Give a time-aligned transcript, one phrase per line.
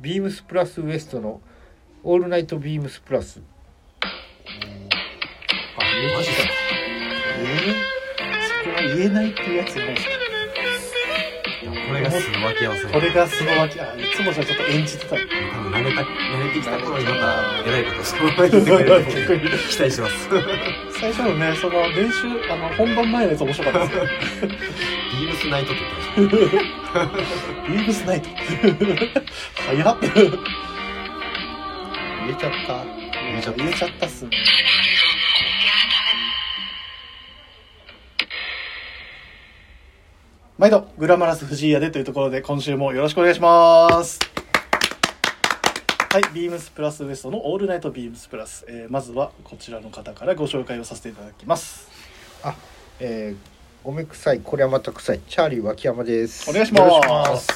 [0.00, 1.40] ビームスプラスウエストの
[2.04, 3.42] オールナイトビームスプラス。
[4.00, 4.06] あ
[6.16, 6.48] マジっすか
[8.62, 10.12] そこは言えないっていうやつじゃないですか。
[11.88, 15.16] これがスロバキアさんこれがスロバキアいつもじゃちょっと演じてた。
[15.16, 16.78] 多分慣れた慣れてきた。
[16.78, 17.16] 頃にまた
[17.66, 20.28] えらいことそう言ってくれる逆に期待します。
[21.00, 24.04] 最初のねその練習あの本番前のやつ面白かったですよ。
[25.18, 25.82] ビームスナイトって
[26.16, 26.77] 言ってまし
[27.68, 28.28] ビームスナイト。
[29.54, 29.98] 早っ。
[29.98, 30.10] 入
[32.28, 32.84] れちゃった。
[32.84, 34.30] 入れちゃった入れちゃったっすね。
[40.56, 44.18] 毎度グラマラス藤井屋でというところで今週もよろしくお願いします。
[46.10, 51.90] はいビームスプラスウエストのオールナイトビームスプラス、えーまずはこちらの方からご紹介をさせていただきます。
[52.42, 52.56] あ
[52.98, 53.57] えー、
[53.88, 55.20] ごめ臭いこれはまた臭い。
[55.26, 56.50] チャーリー脇山です。
[56.50, 57.48] お願いしまよろしくお願いします。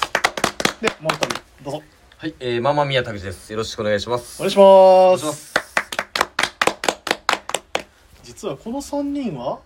[0.81, 1.29] でもう一人
[1.63, 1.83] どうぞ。
[2.19, 3.53] たはい、えー、ママミヤタクです。
[3.53, 4.41] よろしくお願いします。
[4.41, 5.27] お願いします。
[5.27, 5.55] ます。
[8.23, 9.61] 実はこの3人は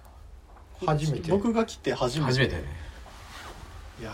[0.85, 1.31] 初めて。
[1.31, 2.27] 僕が来て初めて。
[2.33, 2.63] 初めてね。
[4.01, 4.11] いや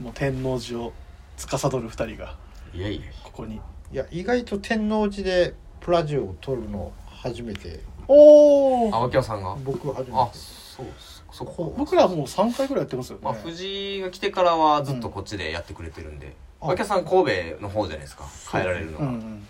[0.00, 0.92] ーもう天王寺を
[1.36, 2.38] 司る2人が
[2.72, 3.02] いやいや。
[3.22, 3.56] ここに。
[3.56, 3.60] い
[3.92, 7.80] や意外と天王寺でプラジオを撮るの初めて。
[8.08, 9.54] おおあ脇山さんが。
[9.62, 10.12] 僕初めて。
[10.14, 10.86] あそう
[11.34, 16.68] そこ僕らもう3回ぐらいやってますよね、まあ、藤井が来てからはずっとこっちでやってくれてるんで、うん。
[16.68, 18.24] 脇山さん神戸の方じゃないですか。
[18.48, 19.42] 帰られるのが、うん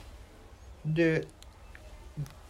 [0.87, 0.95] うん。
[0.95, 1.27] で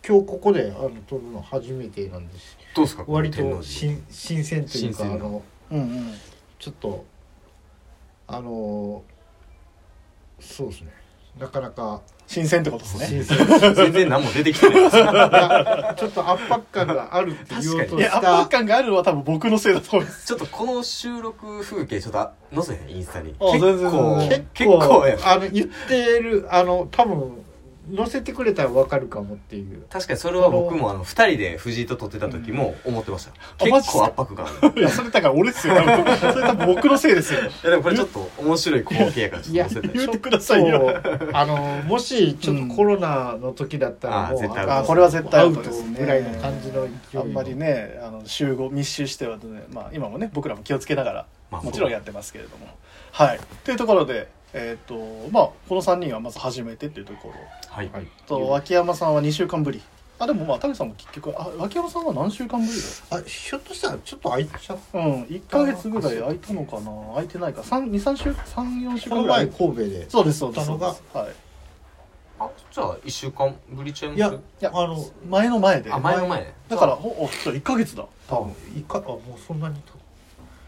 [0.06, 2.56] 今日ここであの撮るの初めてなんです。
[2.76, 3.04] どうですか？
[3.08, 6.14] 割と新新鮮というかあのうんうん。
[6.60, 7.04] ちょっと
[8.28, 9.02] あの
[10.38, 10.92] そうですね
[11.38, 13.06] なかなか新鮮ってことですね。
[13.06, 13.74] 新鮮。
[13.74, 14.84] 全然何も出てきてない。
[14.84, 20.26] ですいやちょっと圧迫感があるって言おうといやした圧迫感があるのは多分僕のせいだと思います。
[20.26, 22.30] ちょっとこの収録風景ちょっと
[22.62, 23.34] 載せへんインスタに。
[23.40, 23.90] あ全然。
[23.90, 27.44] 構全然結構やあの言ってるあの多分
[27.96, 29.84] 載せてくれたら分かるかもっていう。
[29.90, 34.04] 確かにそれは僕もあの2人で藤井と撮ってた時も思ってました、あマジっすか？
[34.06, 36.16] 結構圧迫感いやそれだから俺ですよ多分。
[36.16, 37.40] それ多分僕のせいですよ。
[37.40, 39.98] いやでもこれちょっと面白い光景やからちょっと載せて。
[39.98, 41.02] 言ってくださいよ。
[41.32, 44.58] あのもしちょっとコロナの時だったらもう、うん。
[44.58, 51.62] あこれは絶対アウトぐらいの感じの勢いあんまりねあの集合密集してはね、まあ、今もね僕らも気をつけながらまあ。
[51.62, 52.66] もちろんやってますけれども。
[53.12, 53.40] はい。
[53.64, 54.94] というところでえっ、と
[55.32, 57.34] まあこの3人はまず初めてっていうところ。
[57.68, 58.06] はい、はい。
[58.26, 59.82] と脇山さんは2週間ぶり。
[60.16, 62.72] あでもまあ田口さんも結局あ脇山さんは何週間ぶり
[63.10, 66.92] あひょっとしたらちょっと空いちゃっだうん1か月ぐらい空いたのかな？
[67.14, 69.48] 空いてないか？23週34週間ぐらい？
[69.48, 70.08] 神戸で。
[70.08, 70.66] そうですそうです。
[70.66, 70.94] たのが。
[70.94, 71.32] そうですはい。
[72.38, 74.18] あじゃあ1週間ぶりちゃいます？
[74.18, 75.92] いやいやあの前の前で。
[75.92, 78.06] あ前の前だからほおじゃあ1か月だ。
[78.28, 79.74] 多分いかあもうそんなに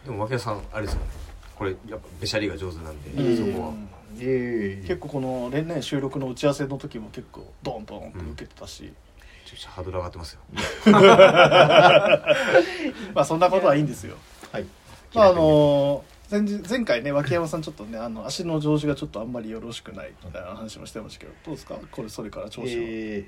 [0.04, 1.06] でも脇屋さんあれですよね
[1.56, 3.72] これやっぱべしゃりが上手なんで、いえいえそこは。
[4.18, 8.88] 結構この連年収録の打ち合わせの時も結構ドンドンって受けてたし、め
[9.46, 10.40] ちゃくちゃハードル上がってますよ。
[13.14, 14.16] まあそんなことはいいんですよ。
[14.52, 14.66] はい。
[15.14, 21.78] まああの前日前回ね脇山さんちょっとねあの足の調子がちょっとあんまりよろしかないみたいな話もしてましたけどどうですか？
[21.90, 23.24] これそれから調子は、え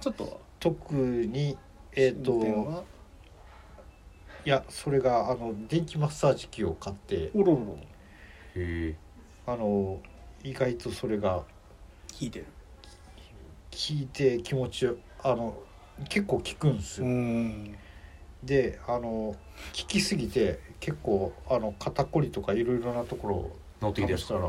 [0.00, 0.02] ー。
[0.02, 1.56] ちょっと特に
[1.92, 2.82] えっ、と進展は？
[4.44, 7.78] いやそれがあの電気マッサージ機を買っておろろろ
[8.56, 8.96] へえ。
[9.46, 10.00] あの
[10.42, 11.42] 意外とそれが
[12.18, 12.46] 引いてる。
[13.72, 15.56] 効いて気持ちよあの
[16.08, 17.76] 結構効くんですうよ、ん。
[18.42, 19.36] であの効
[19.72, 24.40] きすぎて結構あの肩こりとかいろいろなところを乗ってきたら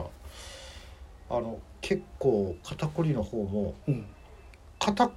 [1.30, 4.06] あの結構肩こりの方もうん。
[4.80, 5.12] 肩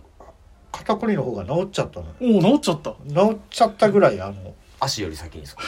[0.73, 2.91] 肩こりの方が治っちゃったのおお治っちゃった。
[3.09, 5.62] 治っちゃったぐらいあの足より先にですか？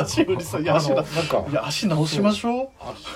[0.00, 2.68] 足よりさ いやあ足なんかいや足直しましょう。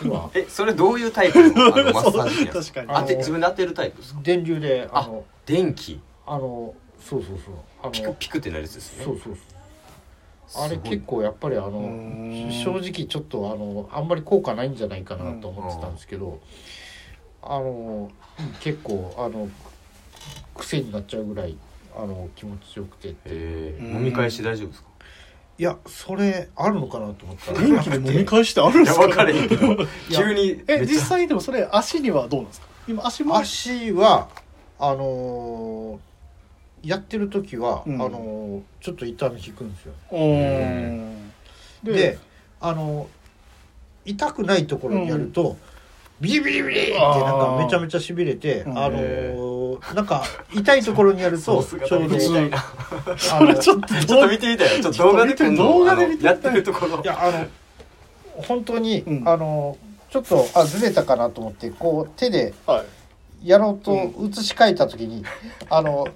[0.03, 0.31] 足は。
[0.34, 2.99] えそれどういうタイプのあのマッサージ機なんです確かに。
[2.99, 4.21] か当て自分で当てるタイプですか？
[4.22, 6.00] 電流であの電気。
[6.27, 7.55] あのそうそうそう。
[7.83, 9.05] あのピクピクってなるやつですね。
[9.05, 9.37] そうそう
[10.49, 10.65] そう。
[10.65, 10.91] あれすごい。
[10.91, 12.50] 結構やっぱりあのうん。
[12.53, 16.41] 正直ちょっとあのあんまり効果ないんじゃないかなと思ってたんですけど、
[17.42, 18.10] あの
[18.60, 19.48] 結構あの
[20.54, 21.57] 癖になっちゃうぐらい
[21.97, 23.86] あの気持ちよくてへえうん。
[23.97, 24.89] 飲み返し大丈夫ですか？
[25.59, 27.53] いやそれあるのかなと思った。
[27.53, 29.03] ら電気で飲み返してあるんいですか？
[29.03, 29.77] や分かれへんけど。
[30.10, 30.63] 急に。
[30.66, 32.66] え実めっちゃ際でもそれ足にはどうなんですか？
[32.89, 33.37] 今足も？
[33.37, 34.28] 足は
[34.78, 36.01] あの
[36.83, 38.03] やってる時は、うん。
[38.03, 39.93] あのちょっと痛み引くんですよ。
[40.10, 40.91] うー。
[40.91, 41.33] ん。
[41.84, 42.19] で
[42.60, 43.09] あの
[44.05, 45.57] 痛くないところにやると、
[46.21, 48.78] ビリビリビリってなんかめちゃめちゃしびれてうん。
[48.78, 48.98] あの
[49.95, 54.83] なんか痛いところにやるとちょうど それのちょっとちょっと見てみたいよ。
[54.83, 57.03] ちょっと動画で動画で見てやってるところ。
[57.03, 57.47] いやあの
[58.37, 59.29] 本当に、うん。
[59.29, 59.77] あの
[60.11, 62.84] ちょっとあずれたかなと思ってこう手では
[63.43, 65.25] いやろうと写し替えた時に、
[65.69, 66.07] あの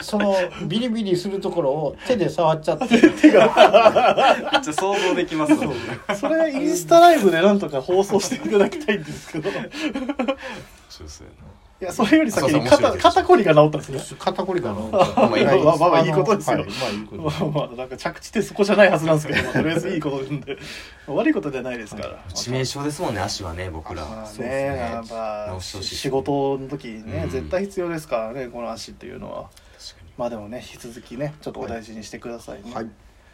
[0.00, 0.36] その
[0.68, 9.52] ビリビリするところを手で触っちゃってめっちゃ想像できますわそれインスタライブでなんとか放送していただきたいんですけどい
[10.88, 11.28] そうですね
[11.84, 14.16] やそれより先に肩肩こりが治ったんですね。
[14.18, 16.08] 肩こりがのまあいいことまあまあまあい。
[16.08, 16.58] いことですよ。
[16.58, 20.58] はいまあいいことまあまあなんか着地点そこじゃないはずなんですけど、 まあとりあえずいいことなんで。
[21.06, 24.04] 悪いことじゃないですから、致命傷ですもんね足はね僕ら。
[24.04, 25.82] まあそうですね。
[25.82, 27.30] 仕事の時にね、うん。
[27.30, 29.48] 絶対必要ですからねこの足っていうのは。
[30.18, 32.90] まあでもね引き続きねちょっとお大事にしてくださいね、はい。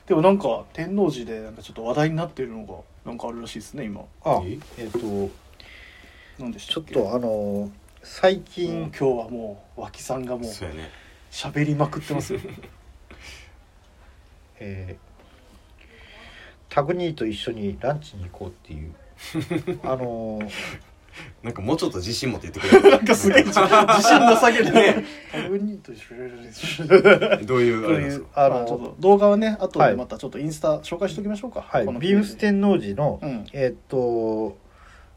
[0.06, 4.02] でもなんか天王寺でなんかちょっと話題になってるのがなんかあるらしいですね今。
[4.24, 5.30] あええっ、と
[6.38, 7.70] 何でしちょったとあの
[8.08, 10.90] 最近今日はもう脇さんがもうそうやね。
[11.32, 12.40] 喋りまくってますよ。
[14.60, 15.06] えー
[16.68, 18.92] タグニーと一緒にランチに行こうっていう。
[19.82, 20.50] あのー
[21.42, 22.90] なんかもうちょっと自信持って言ってくれる。
[22.96, 25.04] なんかすげえ自信なさげでね。
[25.32, 28.46] タグニーと一緒にどういうあれなんですか？
[28.46, 29.90] あまあちょっのと動画はね後はい。
[29.90, 31.84] でまたちょっとインスタ紹介しておきましょうか、はい。
[31.86, 33.46] このビームス天王寺の、うん。
[33.52, 34.56] えっ、と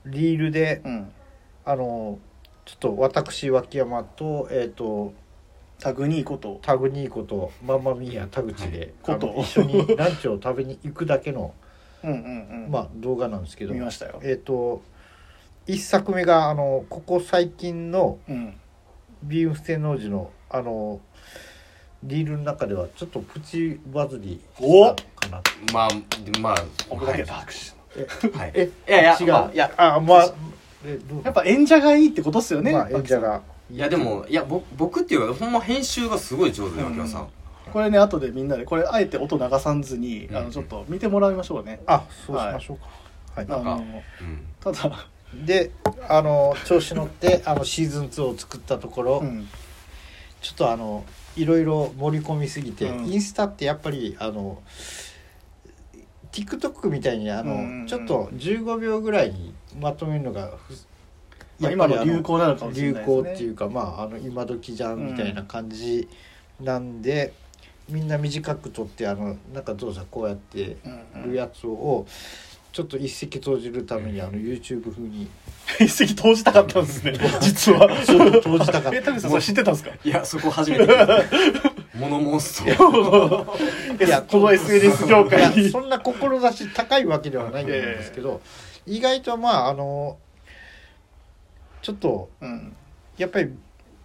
[0.07, 1.11] リールでうん。
[1.65, 2.17] あの
[2.69, 5.11] ちょっと私脇山とえっ、と
[5.79, 9.19] タグニーことタグニーことママミーヤ田口で、はい。
[9.19, 11.55] こと一緒にランチを食べに行くだけの、
[12.03, 12.71] うんうんうん。
[12.71, 14.19] まあ、動画なんですけど見ましたよ。
[14.23, 14.83] えっ、と
[15.65, 18.55] 一作目があのここ最近のうん。
[19.23, 21.01] ビームス天王寺のあの
[22.03, 25.41] リールの中ではちょっとプチバズりおしたかな。
[25.73, 25.89] まあ
[26.23, 26.55] でまあ
[26.89, 28.51] 僕だ拍手いはい。
[28.53, 30.33] えいやいや違う、まあいやあまあ
[31.23, 33.41] やっぱ演者がいいってことっすよね、まあ演者が。
[33.71, 36.89] いやでもいやぼ僕っていうかほんま編集がすごい上手でうん。
[36.91, 37.27] 脇山さん。
[37.71, 42.87] これね後でみんなでこれあえて音流さずに、うんあのちょっと見てもらいましょうね、あそうしましょうか。
[43.35, 43.77] はい、あの
[44.21, 44.45] うん。
[44.59, 45.71] ただ、で
[46.07, 49.47] あの調子乗ってあのシーズン2を作ったところ、うん。
[50.41, 51.05] ちょっとあの
[51.35, 53.05] いろいろ盛り込みすぎて、うん。
[53.05, 54.63] インスタってやっぱりあの
[56.31, 57.87] TikTok みたいにあの、うんうんうん。
[57.87, 60.73] ちょっと15秒ぐらいにまとめるのがふ
[61.59, 63.15] まあ、やっぱりあ今の流行なのかもしれ流ないですね。
[63.23, 66.07] 行っていうかまああの今時じゃんみたいな感じ
[66.61, 67.33] なんで、
[67.89, 72.05] みんな短く撮ってあのなんかどうぞこうやってうんうんるやつを
[72.71, 75.27] ちょっと一石投じるためにあの YouTube 風に。
[75.79, 77.89] 一石投じたかったんですね 実は。
[78.05, 78.95] そう投じたかった。
[78.95, 79.91] え田口さんそれ知ってたんですか？
[80.03, 80.85] いやそこ初めて。
[80.85, 82.69] 聞いたモノモンスト
[84.03, 85.49] いやこの SNS 業い界。
[85.55, 88.41] にやそんな志高いわけではないんですけど
[88.85, 90.17] 意外とまああの
[91.81, 92.75] ちょっとうん。
[93.17, 93.51] やっぱり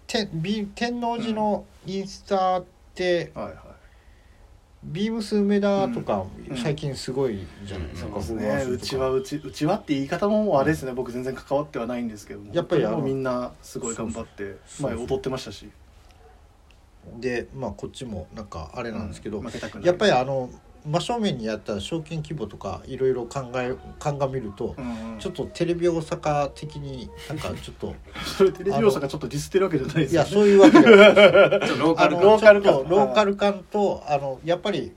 [0.07, 2.65] てビ天王寺のインスタっ
[2.95, 3.55] て、はいはい。
[4.85, 6.57] ビームス梅田とかうん。
[6.57, 8.67] 最近すごいじゃないですか、うんね。
[8.69, 10.93] うちはうちうちはって言い方ももうあれですね。
[10.93, 12.53] 僕全然関わってはないんですけども。
[12.53, 15.71] やっぱりみんなすごい頑張って前踊ってましたし
[17.19, 19.87] でまあこっちもなんかあれなんですけど、負けたくない。
[19.87, 20.51] やっぱりあの
[20.87, 27.95] 真正面にやった証券規模とかいろいろ考え鑑みると、うんうんちょっとテレビ大阪的になんかちょっと
[28.37, 30.47] それテレビ大阪ちょっとディスってるわけじゃないでいやすよね。
[30.47, 31.07] そういうわけじゃな
[31.57, 32.23] いです ローカル感
[32.89, 34.93] ローカル感とあのやっぱりうん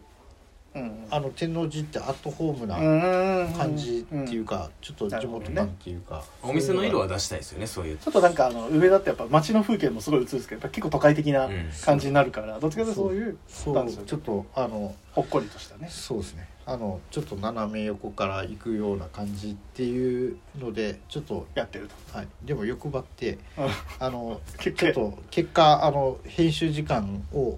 [1.09, 7.97] あの天王寺ってアットホームなうん感じっていうか、ちょっと地元感っていうか、お店の色は出したいですよねそういう。
[7.97, 11.69] ちょっとなんかあの上田ってやっぱ街の風景もすごい映るんですけどやっぱ結構都会的なうん。
[11.83, 14.05] 感じになるからどっちかというとそういうそう。
[14.05, 15.87] ちょっとあのほっこりとしたね。
[15.91, 16.47] そうですね。
[16.65, 22.17] あのちょっと斜め横から行くような感じっていうのでちょっとやってると。
[22.17, 22.27] はい。
[22.43, 23.67] でも欲張ってうん。
[23.99, 27.57] あの 結ちょっと結果あの編集時間を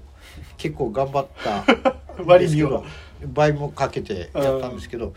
[0.57, 1.65] 結構頑張った
[2.23, 2.83] 割には
[3.27, 5.13] 倍もかけてやったんですけど、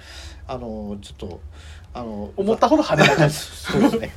[0.46, 1.40] あのちょっと
[1.94, 3.30] あの思ったほど跳ねなかった。
[3.30, 4.14] そうですね。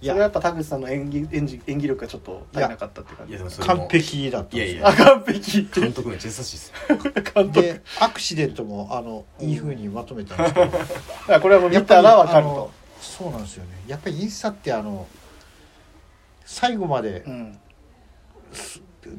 [0.00, 3.80] いやそれはやっぱ田口さんの演技演技演技力がちょっと足りなかったって感じいやでもそれも。
[3.80, 4.82] 完璧だったんですよ。
[4.82, 5.04] いやいや。
[5.04, 5.62] あ完璧。
[5.62, 6.72] 監督めっちゃ優しいです。
[7.34, 7.62] 監督。
[7.62, 10.78] でアクシデントもあのいい風にまとめたんですけど。
[11.34, 12.70] あこれはもう見たらわかると。
[13.00, 13.70] そうなんですよね。
[13.86, 15.06] やっぱりインスタってあの
[16.44, 17.58] 最後までうん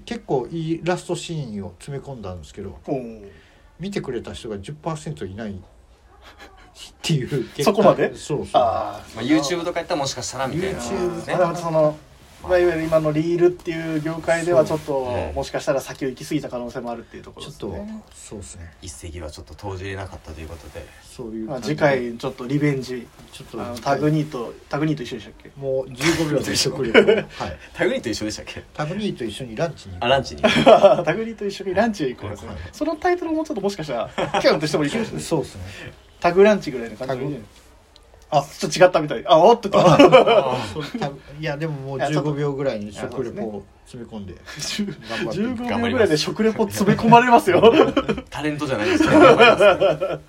[0.05, 2.79] 結構いいラストシーンを詰め込んだんですけど
[3.79, 5.55] 見てくれた人が10%いないっ
[7.01, 7.63] ていう 結果。
[7.63, 8.15] そこまで？
[8.15, 8.49] そうそう。
[8.55, 10.79] あまあ YouTube とかやったらもしかしたらみたいな。
[10.79, 11.97] YouTube ねなるほどその
[12.47, 18.73] まあいわゆる今のリールっていう業界ではちょっとねもしかしたら先を行き過ぎた可能性もあるっていうところちょっとですねそうですね。
[18.81, 20.85] 一石はちょっと投じれなかったということで。
[21.03, 25.51] そういうまあ次回ちょっとリベンジちょっとあのタグニーとタグニーと一緒でしたっけ？
[25.55, 27.27] もう15秒で食レポはい。
[27.73, 28.63] タグニーと一緒でしたっけ？
[28.73, 30.41] タグニーと一緒にランチに行くあランチに。
[30.43, 32.49] タグニーと一緒にランチへ行こうですね。
[32.49, 32.57] はい。
[32.71, 34.09] そのタイトルもちょっともしかしたら
[34.41, 35.23] キャンとしてもいいかもしれない。
[35.23, 35.61] そうですね。
[36.19, 37.39] タグランチぐらいの感じで
[38.31, 39.23] あちょっと違ったみたい。
[39.27, 39.69] あおっと
[41.39, 44.33] いやでももういやちょっと15秒ぐらいに食レポを詰め込んで。
[44.33, 47.61] 頑張って15秒ぐらいで食レポ詰め込まれますよ。
[48.29, 50.19] タレントじゃないですけど頑張ります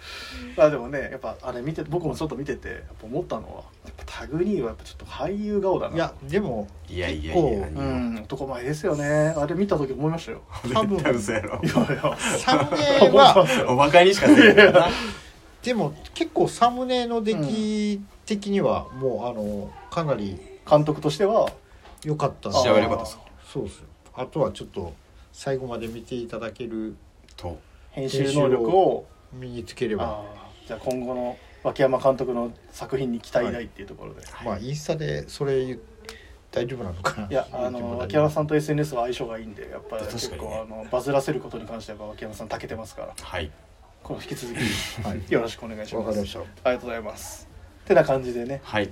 [0.57, 5.95] まあでもねやっぱあれ見て僕もちょっと見ててやっぱ思ったのはやっぱタグニーはやっぱちょっと俳優顔だな。
[5.95, 7.67] いやでもいやいやい結や。
[7.67, 9.35] 構うん男前ですよね。
[9.37, 10.41] あれ見た時思いましたよ。
[10.73, 11.21] 多分いやいや。
[12.39, 14.89] サムは おバカにしかせえな
[15.67, 21.51] でも結構サムネの出来的にはもうあのかなり監督としては
[22.05, 23.23] 良かった仕上がり良かったですか？
[23.53, 23.87] そうですよ。
[24.15, 24.95] あとはちょっと
[25.33, 26.95] 最後まで見ていただける
[27.37, 27.59] と。
[27.91, 29.07] 編集能力を。
[29.33, 30.23] 身につければ。
[30.69, 35.77] じゃあ今後の脇山監督の作品に期待大っていうところで、まあインスタでそれ
[36.53, 37.27] 大丈夫なのかな？
[37.29, 43.15] いやあの脇山さんと SNS は相性がいいんでやっぱり結構、あのバズらせることに関しては脇山さん長けてますから。
[43.21, 43.51] はい
[44.03, 44.59] この引き続き
[45.03, 45.23] はい。
[45.33, 46.19] よろしくお願いします。
[46.19, 46.33] あり
[46.65, 47.49] がとうございます。
[47.85, 48.61] てな感じでね。
[48.65, 48.91] はい。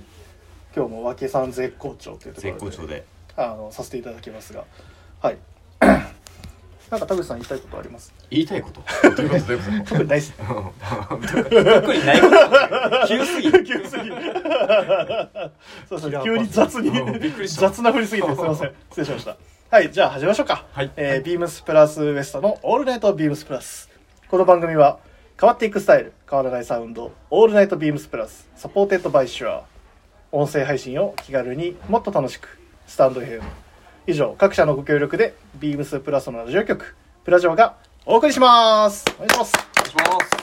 [0.75, 3.03] 今日も脇さん絶好調というとこ絶ろで好調で。
[3.37, 4.65] あのさせていただきますが。
[5.21, 5.37] はい。
[6.91, 8.13] なんか田口さん言いたいことあります？
[8.29, 8.81] 言いたいこと？
[9.01, 9.29] 特に
[10.07, 10.33] ないっす。
[10.33, 10.43] と
[11.81, 13.07] 特にないこと？
[13.07, 13.51] 急すぎ。
[13.51, 14.09] る急すぎ。
[15.89, 16.91] そうそう急に雑に
[17.47, 18.71] 雑な振りすぎて すいません。
[18.89, 19.37] 失礼しました。
[19.71, 20.65] はいじゃあ始めましょうか。
[20.73, 20.91] はい。
[20.95, 23.89] えービームスプラスウエストのオールナイトビームスプラス
[24.27, 24.97] この番組は
[25.39, 29.65] 変わっていくスタイル変わらないサウンドオールナイトビームスプラス supported by Shure
[30.31, 33.43] 音声配信を気軽にもっと楽しくスタンド FM
[34.07, 39.05] 以上各社のご協力でビームスプラスのラジオ局プラジオがお送りします。
[39.15, 39.53] お願いします。
[39.55, 40.35] お願いします。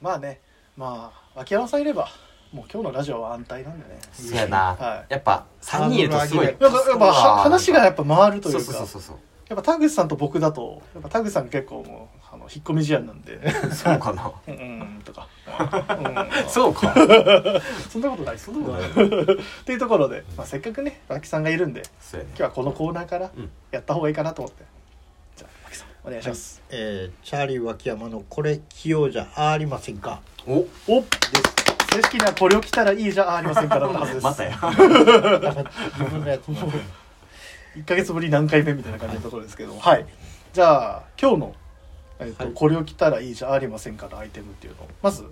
[0.00, 0.40] まあね
[0.76, 2.08] まあ秋山さんいれば
[2.52, 3.98] もう今日のラジオは安泰なんでね。
[4.12, 5.12] そうやな、はい。
[5.12, 9.16] やっぱ3人いるとすごいやっぱやっぱは話がやっぱ回るといそううかそうそうそう
[9.48, 13.40] やっぱ田口さんと僕だとやっぱ田口さん結構もうあの引っ込み思案なんで。
[13.72, 14.30] そうかな。
[14.46, 15.26] うんうんとか、
[16.44, 16.92] うん、そうか。
[17.88, 18.38] そんなことない。
[18.38, 21.88] そんなことないっていうところで、まあ、せっかくね脇さんがいるんでね。
[22.12, 23.50] 今日はこのコーナーからうん。
[23.70, 24.64] やった方がいいかなと思って。
[25.36, 30.20] じゃあ脇さんお願いします、えーチャーリー脇山のこれ器用じゃありませんか？
[30.46, 30.66] お。
[30.88, 31.04] お。
[31.90, 34.24] 正式にはこれを着たらいいじゃありませんかだったはずです。
[34.26, 34.50] またや。
[34.60, 36.70] 自分のやつも
[37.78, 39.74] 1か月ぶり何回目みたいな感じのところですけど。
[39.74, 40.06] もはい。
[40.52, 41.54] じゃあ今日の、
[42.18, 42.52] えっとはい。
[42.54, 44.82] これを着たらいいじゃありませんかのアイテムっていうの。
[44.82, 45.30] をまずよ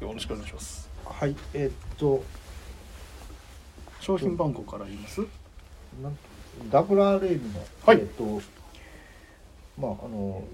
[0.00, 0.88] ろしくお願いします。
[1.04, 1.36] はい。
[1.54, 2.24] えーっと
[4.00, 5.20] 商品番号から言います？
[6.02, 6.16] なん
[6.70, 7.98] WRL の、はい。
[7.98, 8.40] えーっと
[9.78, 10.44] まああの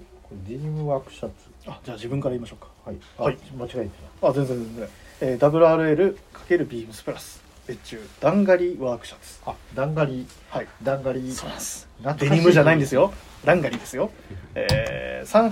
[0.48, 1.32] デニムワークシャツ。
[1.66, 2.68] あじゃあ自分から言いましょうか。
[2.84, 3.38] はい、はい。
[3.52, 3.90] あ間違えて
[4.22, 4.88] あ全然全然、
[5.20, 10.68] えー、WRL× ビームスプラス別注ダンガリワークシャツたあダンガリはい。
[10.82, 11.88] ダンガリそうなんです。
[12.18, 13.12] デニムじゃないんですよ。
[13.44, 14.10] ダンガリですよ。
[14.54, 15.50] えー、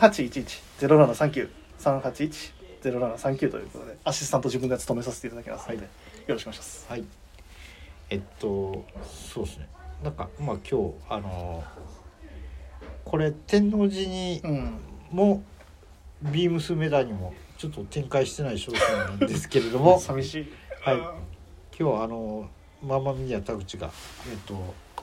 [0.78, 5.86] 3811-0739 381-0739ということでアシスタント自分が務めさせていただきますので、はい。
[5.86, 5.88] よ
[6.28, 6.86] ろしくお願いします。
[6.88, 7.04] はい。
[8.10, 8.84] えっと
[9.32, 9.68] そうですね。
[10.04, 11.64] なんかまあ今日あの
[13.04, 14.80] これ天王寺にうん。
[15.10, 15.42] も
[16.22, 19.98] ビームスメダにもちょっと展開してない商品なんですけれども。
[20.00, 20.52] 寂しい。
[20.82, 21.31] はい
[21.82, 22.48] 今日あの
[22.80, 23.90] ママミヤ田口が
[24.30, 24.54] えっと、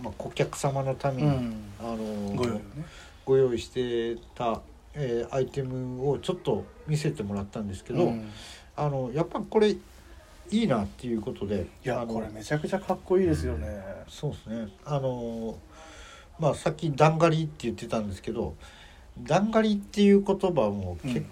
[0.01, 1.63] まあ、顧客様のために、うん。
[1.77, 1.98] あの
[2.33, 2.62] ご用ね。
[3.25, 4.62] ご用意してた、
[4.93, 8.29] えーアイテムをちょっと見せてもらったんですけど、うん。
[8.77, 9.79] あのやっぱこれい
[10.51, 13.67] いなっていうことでいやこれめちゃくちゃかっこいいですよね。
[14.07, 14.69] そうですね。
[14.86, 15.57] あの
[16.39, 18.55] まあさっき「ダンガリ」って言ってたんですけど
[19.19, 21.27] 「ダンガリ」っていう言葉も結構、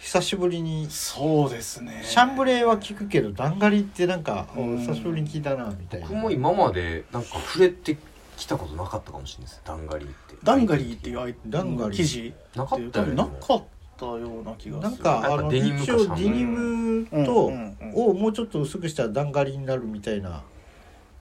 [0.00, 0.86] 久しぶりに。
[0.90, 2.00] そうですね。
[2.04, 4.78] シャンブレーは聞くけどダンガリってなんかおうん。
[4.78, 6.06] 久しぶりに聞いたなみたいな。
[6.08, 7.98] 僕も今までなんか触れて
[8.36, 9.62] きたことなかったかもしれないです。
[9.64, 10.36] ダンガリーって。
[10.42, 11.96] ダンガリーっていうアイダンガリー。
[11.96, 13.64] 記事なかったよねなかっ
[13.98, 14.80] たような気がする。
[14.80, 20.44] なんかあのデニムか一応デニムと、うんうんうんをもうちょっと薄くしたらダンガリになるみたいな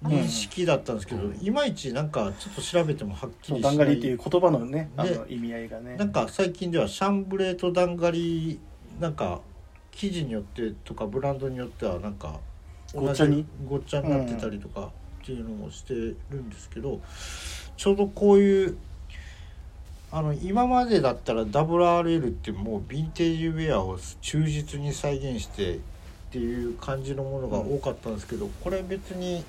[0.04, 1.38] 認識だったんですけど、うん。
[1.42, 3.62] いまいちなんかちょっと調べてもはっきりしない。
[3.62, 5.98] ダンガリーっていう言葉のねあねの意味合いがね。
[5.98, 8.60] なんか最近ではシャンブレーとダンガリ
[9.00, 9.41] なんか
[9.91, 12.39] 生地によってとかブランドによってはなんか
[12.94, 13.46] ごっちゃに？
[13.68, 14.91] ごっちゃになってたりとか
[15.22, 17.00] っていうのもしてるんですけど、
[17.77, 18.77] ちょうどこういう
[20.12, 25.79] あの今までだったら WRL ってもうヴィンテージウェアを忠実に再現してっ
[26.32, 29.44] ていう感じのものが多かったんですけど、これ別に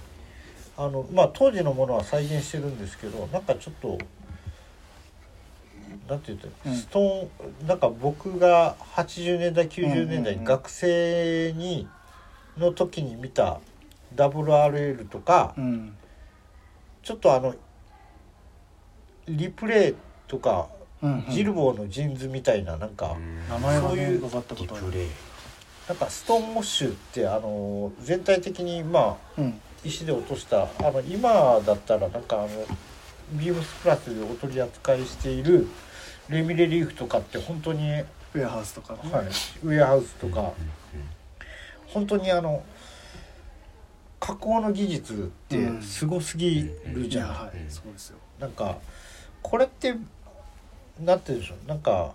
[0.76, 3.99] あのまあ当時のものは再現してるんですけどなんかちょっと
[6.11, 6.75] なんていいうん。
[6.75, 11.88] ストーンなんか僕が80年代90年代学生に
[12.59, 13.61] の時に見た
[14.17, 15.95] WRL とかうん。
[17.05, 17.55] ちょっとあの
[19.29, 19.95] リプレイ
[20.26, 20.69] とか
[21.00, 21.31] うんうん。
[21.31, 23.17] ジルボーのジーンズみたいななんか、
[23.49, 24.87] 名前はそういうね伺ったことある。
[24.87, 25.09] リプレイ。
[25.88, 29.61] なんかストーンモッシュってあの全体的にまあうん。
[29.85, 32.49] 石で落としたあの今だったらなんかあの
[33.33, 35.69] ビームスプラスでお取り扱いしている
[36.31, 39.03] レミレリーフとかって本当に、はい、ウェアハウスとかの。
[39.03, 39.29] ね
[39.65, 40.53] ウェアハウスとか。
[41.89, 42.63] 本当にあの
[44.21, 45.17] 加工の技術っ
[45.49, 48.19] てすごすぎるじゃん、そうですよ。
[48.39, 48.79] なんか
[49.43, 49.95] これって
[51.01, 51.69] なんて言うんでしょう。
[51.69, 52.13] なんか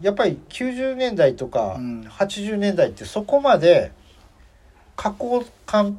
[0.00, 2.00] やっぱり90年代とかうん。
[2.02, 3.92] 80年代ってそこまで
[4.94, 5.98] 加工感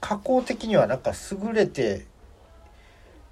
[0.00, 2.06] 加工的にはなんか優れて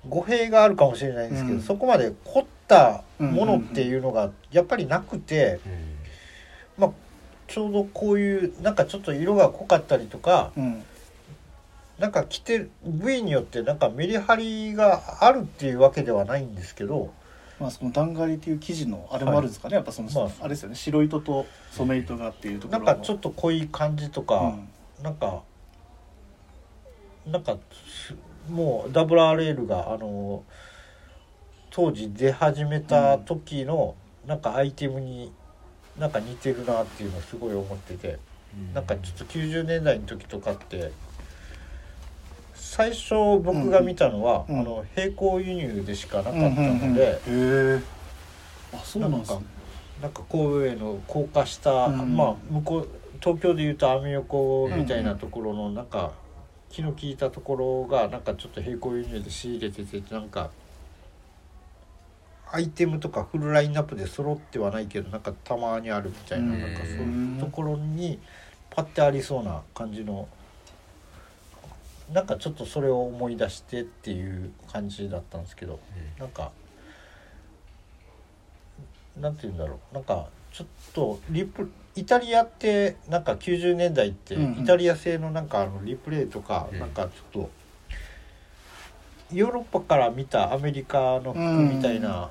[0.08, 1.62] 語弊があるかもしれないんですけど、うん。
[1.62, 5.60] そこまで凝ったものっていうのがやっぱりなくて、
[6.78, 6.90] まあ
[7.46, 10.84] ちょうどこういうなんかちょっと色が濃かったりとかうん。
[11.98, 17.12] なんか着てる部位によってなんかメリハリがあるっていうわけではないんですけど
[17.60, 20.74] まあその段刈りっていう生地のあれもあるんですかね、やっぱその、まああれですよね。
[20.74, 24.54] 白糸と染め糸がっていうところなんかちょっと濃い感じとか、
[24.98, 25.04] うん。
[25.04, 25.42] なんか
[27.24, 28.16] なんかす
[28.50, 30.42] もう WRL があの
[31.72, 33.94] 当時出始めた時の
[34.26, 35.32] なんかアイテムに
[35.98, 38.18] なんか似てるなっていうのをすごい思ってて
[38.74, 40.92] なんかちょっと90年代の時とかって
[42.54, 44.60] 最初僕が見たのは、うん。
[44.60, 47.18] あの並行輸入でしかなかったので、
[48.72, 49.40] あそうなんですね。
[50.00, 52.88] なんか神戸への高架した、うんまあ向こう
[53.20, 56.12] 東京でいうとアメ横みたいなところのなんか
[56.70, 60.50] 気の利いたところがなんかちょっと並行輸入で仕入れててなんか
[62.52, 66.60] アイテムとかフルラインナップで揃ってはないけどなんかたまにあるみたいなうん。
[66.60, 68.18] なんかそういうところに
[68.70, 70.28] パッてありそうな感じの
[72.12, 75.80] なんかちょっとそれを思い出してっていう感じだったんですけど
[76.18, 76.52] なんか
[79.18, 86.78] なんて言うんだろうなんかちょっとリプイタリアってなんか90年代ってイタリア製のなんかあのリプレイとかうん。
[86.78, 87.50] なんかちょっと
[89.32, 92.30] ヨーロッパから見たアメリカの服みたいな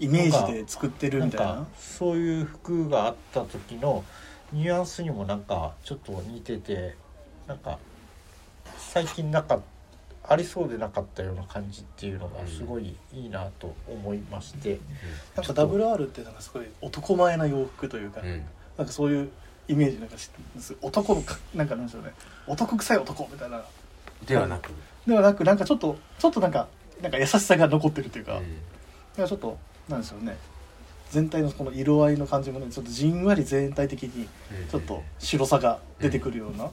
[0.00, 1.52] イメージで作ってるなんみたいな？
[1.52, 4.04] かそういう服があった時の
[4.52, 6.96] ニュアンスにもなんかちょっと似てて
[7.46, 7.78] なんか
[8.78, 9.60] 最近なか
[10.28, 14.78] ありそうでなかったような感じっていうのがすごいいいなと思いまして、
[15.36, 18.42] なんか WR ってなんかすごい男前な洋服というか、うん。
[18.78, 19.30] なんかそういう
[19.68, 20.30] イメージなんかし
[20.82, 22.12] 男のかなんかなんでしょうね。
[22.46, 23.62] 男臭い男みたいな。
[24.26, 24.70] ではなく？
[25.06, 26.68] ではなくなんかちょっとちょっとなんか
[27.02, 28.42] なんか優しさが残ってるというか、うん。
[28.42, 28.46] なん
[29.16, 29.58] かちょっと
[29.90, 30.36] なんでしょうね。
[31.10, 34.28] 全体のこの色合いの感じもねちょっとじんわり全体的に
[34.70, 36.70] ちょっと白さが出てくるような、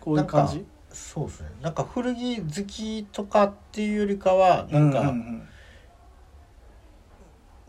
[0.00, 0.64] こういう感じ？
[0.90, 1.50] そうですね。
[1.60, 5.48] なんか古着好きとかっていうよりかはなんか、うんうん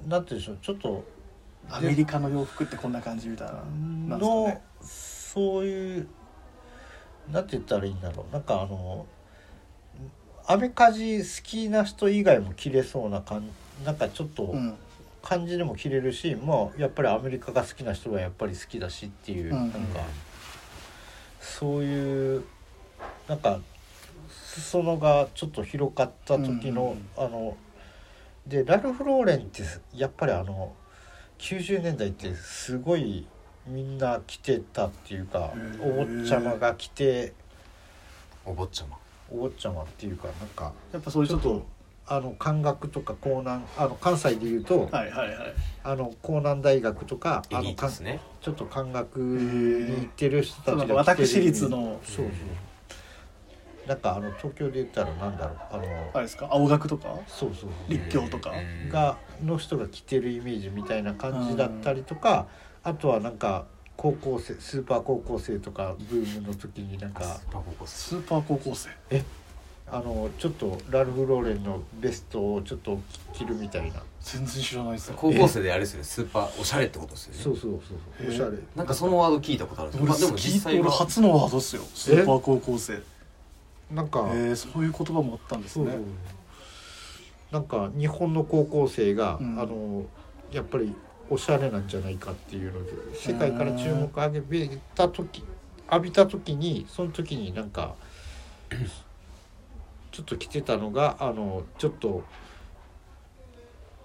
[0.03, 0.09] うん。
[0.09, 0.57] なんて言うんでしょう。
[0.61, 1.03] ちょっと
[1.69, 4.61] アメリカの洋服ってこんな感じみたいななんの、ね。
[4.81, 6.07] そういう
[7.29, 8.33] なんて言ったらいいんだろう。
[8.33, 9.05] なんかあの
[10.47, 13.43] アメカジ好きな人以外も着れそうな感
[13.85, 14.75] なんかちょっとうん。
[15.21, 19.59] 感じでも着れるし、まあやっぱりアメリカが好きな人はやっぱり好きだしっていう、うん。
[19.59, 19.99] なんか
[21.41, 22.43] そういう
[23.27, 23.59] なんか
[24.29, 27.57] 裾野がちょっと広かった時の、あの
[28.47, 29.63] でラルフ・ローレンって
[29.93, 30.73] やっぱりあの
[31.37, 33.27] 90年代ってすごい
[33.67, 37.33] みんな着てたっていうかお坊ちゃまが着て
[38.45, 38.97] お坊ちゃま。
[39.31, 41.65] お坊ちゃまっていうかなんかやっぱそういうちょっと
[42.11, 45.53] あの漢学とか江南あの関西でいうと、はいはいはい。
[45.83, 47.75] あの江南大学とかあのね
[48.41, 50.95] ちょっと漢学に行ってる人たちが着てる。
[50.95, 51.99] 私立の。
[52.03, 52.25] そうそう
[53.87, 55.57] なんかあの東京で言ったらなんだろう。
[55.71, 56.47] あのあれですか？
[56.51, 57.15] 青学とか？
[57.27, 57.69] そうそうそう。
[57.87, 58.51] 立教とか？
[58.51, 58.89] うん。
[58.89, 62.47] がの人が着てるイメージみたいな感じだったりとか、
[62.83, 63.65] あとはなんか
[63.97, 67.87] 高校生スーパー高校生とかブームの時になんかスーパー高校生。
[67.87, 68.89] スーパー高校生
[69.91, 72.99] あのちょっとラルフ・ローレンのベストをちょっと
[73.33, 76.03] 着るみたいな、全然知らないですよ高校生であれですよね。
[76.03, 77.43] スーパーおしゃれってことですよね。
[77.43, 77.81] そうそうそう
[78.19, 78.29] そう。
[78.29, 78.57] おしゃれ。
[78.75, 80.87] なんかそのワード聞いたことあるんです俺まあでも好き実際は。
[80.87, 81.81] 俺初のワードっすよ。
[81.93, 82.93] スーパー高校生。
[82.93, 83.01] へ
[83.91, 85.85] なんか、えそういう言葉もあったんですね。
[85.85, 85.93] そう。
[85.95, 86.03] そう
[87.51, 89.59] なんか日本の高校生が、うん。
[89.59, 90.05] あの
[90.51, 90.93] やっぱり
[91.29, 95.43] おしゃれなんじゃないかっていうので世界から注目を浴びた時
[95.91, 97.95] 浴びた時にその時になんか
[100.11, 102.23] ちょっと着てたのがあのちょっと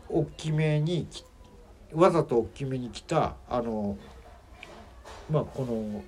[0.08, 1.24] 大きめにき
[1.92, 3.96] わざと大きめに着たあの
[5.30, 6.02] まあこの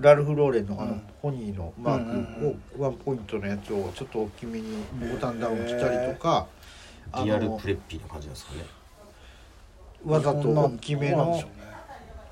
[0.00, 1.02] ラルフ・ローレンのあのうん。
[1.20, 2.46] ポニーのマーク
[2.80, 6.48] をワンポイントのやつをちょっと大きめにボタンダウン着たりとか
[7.12, 8.64] あリアルのプレッピーな感じなんですかね。
[10.04, 11.61] わざと大きめなんでしょうね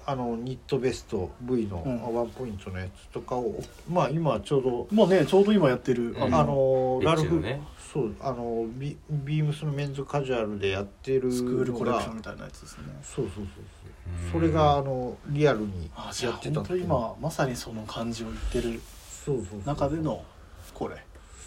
[0.06, 2.14] あのニットベスト V のうん。
[2.14, 6.34] ワンポイントのやつとかを、まあ今ちょうどまあねちょうど今やってる、うん。
[6.34, 7.60] あのラルフ、ね
[7.92, 12.84] そうあのビビームスのメンズカジュアルでやってるスクールコレクションみたいなやつですね。
[13.02, 14.32] そうそうそうそう。
[14.32, 18.80] それがあのリアルにあじゃあやってた本当今まさにその感じを言ってる
[19.24, 20.24] そうそうそう中での
[20.72, 20.96] これ。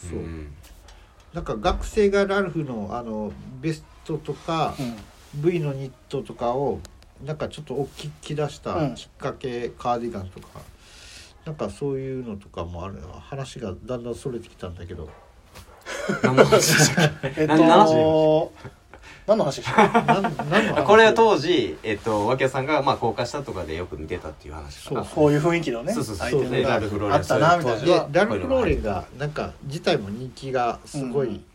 [0.09, 0.53] そう、ん。
[1.33, 4.95] なんか学生がラルフのあのベストとか、うん。
[5.35, 6.79] V のニットとかを
[7.25, 8.95] なんかちょっと大きく出したうん。
[8.95, 10.47] きっかけ、カーディガンとか
[11.45, 15.09] なんかそういうのとかもある話がだんだんそれてきたんだけど。
[16.21, 18.51] 何の話でしたっ えっ何の話と
[19.25, 20.85] 何の話でしたなん何のけ話？
[20.85, 25.03] これは当時、えっと、脇屋さんが、まあ、高架下とかでよく見てたっていう話かな。
[25.03, 26.27] そうこういう雰囲気のねそうそうそう。
[26.27, 27.79] アイテムでラがルフローレンあったなみたいな。
[27.79, 31.45] そうではラルフ・ローレンがなんか自体も人気がすごい、うん。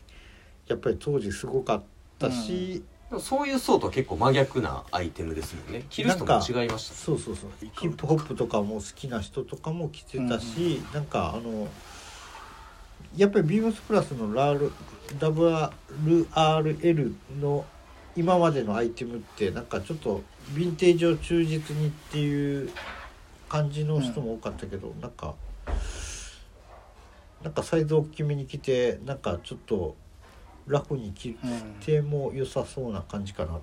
[0.66, 1.82] やっぱり当時すごかっ
[2.18, 5.84] たし、でもそういう層とは結構真逆なアイテムですもんね。
[5.88, 7.50] 着る人も違いましたそうそうそう。
[7.60, 11.68] ヒップホップとかも好きな人とかも着てたし、なんかあの
[13.16, 14.72] やっぱりビームスプラスのラール
[15.18, 17.64] WRL の
[18.14, 22.70] 今までのアイテムってなんかちょっとヴィンテージを忠実にっていう
[23.48, 25.34] 感じの人も多かったけど、なんか
[27.42, 29.96] なんかサイズ大きめに着てなんかちょっと
[30.68, 33.62] 楽に着うんても良さそうな感じかなと。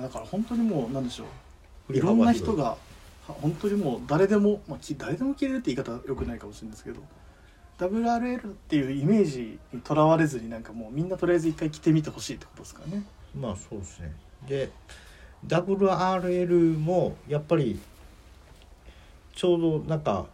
[0.00, 1.24] だから本当にもうなんでしょ
[1.88, 2.76] ういろんな人が
[3.26, 7.00] は本当にもう誰でも、まあ、き誰でも着れるって言い方はよくないかもしれないですけど
[7.78, 13.02] WRL っていうイメージにとらわれずになんかもうみんなとりあえず一回着てみてほしいってことですかね。
[13.38, 14.12] まあそうですね
[14.48, 14.70] で
[15.46, 17.78] WRL もやっぱり
[19.34, 20.26] ちょうどなんか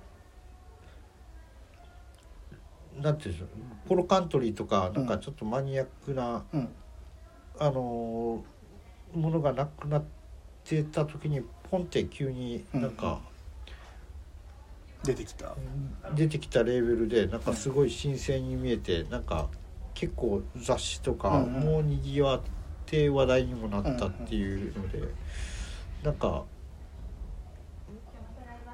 [3.03, 3.49] なんていうんでしょう
[3.88, 6.69] ポロカントリーとかなんかちょっとマニアックな、うん。
[7.59, 8.53] あのー
[9.15, 10.05] ものがなくなっ
[10.65, 13.21] てた時にポンって急になんか、
[15.05, 15.55] 出てきた。
[16.15, 19.49] 出てきたレーベルでなんかすごい新鮮に見えてなんか
[19.95, 21.61] 結構雑誌とかうんうん。
[21.61, 22.41] もうにぎわっ
[22.87, 25.03] て話題にもなったっていうので
[26.03, 26.45] なんか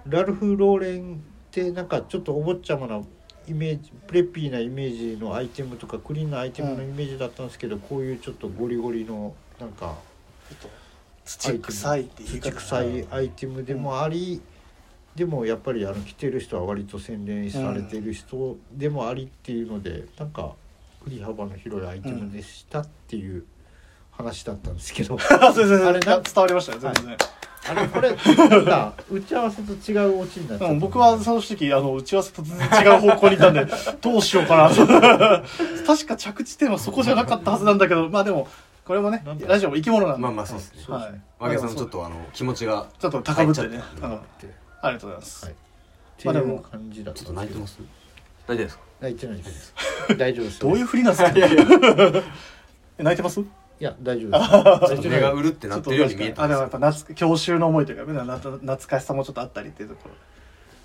[0.06, 1.18] ラルフ・ローレンっ
[1.50, 3.02] てなんかちょっとお坊ちゃまな
[3.48, 9.96] イメージプレッピーなイメージのアイテムとかクリーンなアイテムのイメージだったんですけど、こういうちょっとゴリゴリのなんか
[10.48, 10.68] ちょっと
[11.24, 14.40] 土臭いっ土臭いアイテムでもあり、
[15.14, 20.54] でもやっぱりあの着てる人は割と洗練されてる人でもありっていうので、なんか
[21.04, 23.44] 振り幅の広いアイテムでしたっていう
[24.18, 27.16] 話だったんですけど、 あれなあれ伝わりましたよ全然、
[27.70, 30.72] あれこれ打ち合わせと違うオチになっちゃった。
[30.72, 33.64] うん、僕はその時あの打ち合わせと全然違う方向にいたんで
[34.02, 34.70] どうしようかな。
[34.70, 34.84] と
[35.86, 38.48] 確か着地点はそこじゃなかったはずなんだけどまあでも
[38.84, 40.22] これもねラジオも生き物なんで。
[40.22, 40.82] まあまあそうですね。
[40.88, 41.20] はい。
[41.38, 43.62] 脇屋さんちょっとあの気持ちがちょっと高ぶって。
[43.62, 44.18] ね、入っちゃったうん、あ
[44.88, 45.54] りがとうございます、はい。
[46.24, 47.74] まあでも感じだちょっと泣いてます？
[47.74, 47.80] す
[48.46, 48.82] 大丈夫ですか？
[49.02, 49.74] 泣いてないです。
[50.16, 50.60] 大丈夫です。
[50.60, 52.22] どういうふりなんですか？
[52.98, 53.40] 泣いてます？
[53.80, 55.08] いや大丈夫です。
[55.08, 60.14] 目がうるってなってるように見えたあんですよでもやっぱ夏郷愁の思いというかねな懐かしさもちょっとあったりっていうところ。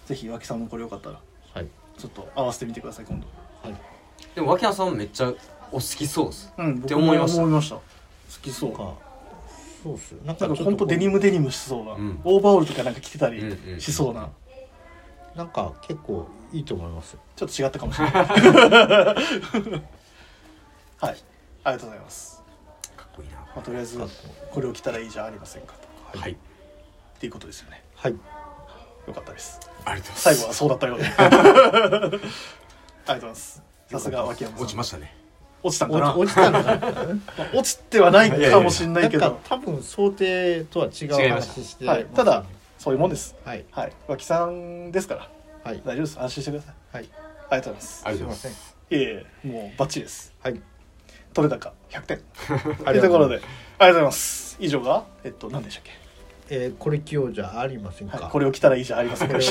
[0.05, 1.19] ぜひ脇さんもこれよかったら。
[1.53, 1.67] はい。
[1.97, 3.27] ちょっと合わせてみてください今度。
[3.63, 3.77] はい。
[4.35, 5.33] でも脇屋さんめっちゃ
[5.71, 6.53] お好きそうです。
[6.57, 7.39] うんって思いました？
[7.39, 7.75] 思いました。
[7.75, 7.81] 好
[8.41, 8.73] きそう。
[8.73, 8.93] か。
[9.83, 12.19] そうっすなんなんかちょっと本当デニムデニムしそうな、うん。
[12.23, 14.29] オーバーオールとかなんか着てたりうんうんしそうな、
[15.35, 18.25] なんか結構いいと思いますちょっと違ったかもしれない。
[18.25, 18.31] は
[21.11, 21.17] い。
[21.65, 22.42] ありがとうございます、
[23.55, 23.99] まあ、とりあえず
[24.51, 25.73] これを着たらいいじゃありませんか
[26.13, 26.19] と。
[26.19, 26.31] はい。
[26.31, 26.35] っ
[27.19, 27.83] ていうことですよね。
[27.95, 28.11] はい。
[28.11, 29.59] よかったです。
[29.85, 30.43] ありがとうござ最います。
[30.43, 31.05] 後はそうだったようで。
[31.05, 32.19] ありがとうご
[33.05, 33.63] ざいます。
[33.87, 34.63] さすが脇山さん。
[34.63, 35.15] 落ちましたね。
[35.61, 36.15] 落ちたんかな？
[36.17, 36.77] 落ちたのかな？
[36.77, 36.87] ま
[37.45, 39.39] あ落ちてはないかもしれないけど。
[39.47, 41.53] 多分想定とは違う違いました。
[41.53, 42.05] 話してはい。
[42.05, 42.43] ただ
[42.79, 43.35] そういうもんです。
[43.45, 43.63] はい。
[43.71, 43.91] はい。
[44.07, 45.29] 脇さんですから。
[45.63, 45.81] はい。
[45.85, 46.19] 大丈夫です。
[46.19, 46.75] 安心してください。
[46.95, 47.09] はい。
[47.49, 48.03] ありがとうございます。
[48.05, 48.99] ありがとうごすいまざいますせん。
[48.99, 49.07] いえい
[49.45, 50.33] えもうバッチリです。
[50.41, 50.61] はい
[51.33, 52.21] 取れ高100点。
[52.85, 53.35] あというところで。
[53.35, 54.57] ありがとうございます。
[54.59, 55.91] 以上がえっと何でしたっけ？
[56.49, 59.33] えーこれ着ようじゃありませんか、はい、これを着たらいいじゃありませんか。
[59.33, 59.43] もう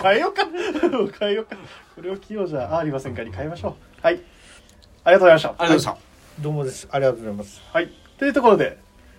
[0.00, 0.46] 変えようか。
[0.46, 1.56] もう変えようか。
[1.94, 3.74] これを着ようじゃありませんかに変えましょう。
[4.00, 4.20] はい。
[5.04, 5.48] ありがとうございました。
[5.50, 5.92] ありがとうござい。
[5.94, 5.98] ま
[6.40, 6.88] どうもです。
[6.90, 7.60] ありがとうございます。
[7.72, 7.92] はい。
[8.18, 8.78] というところで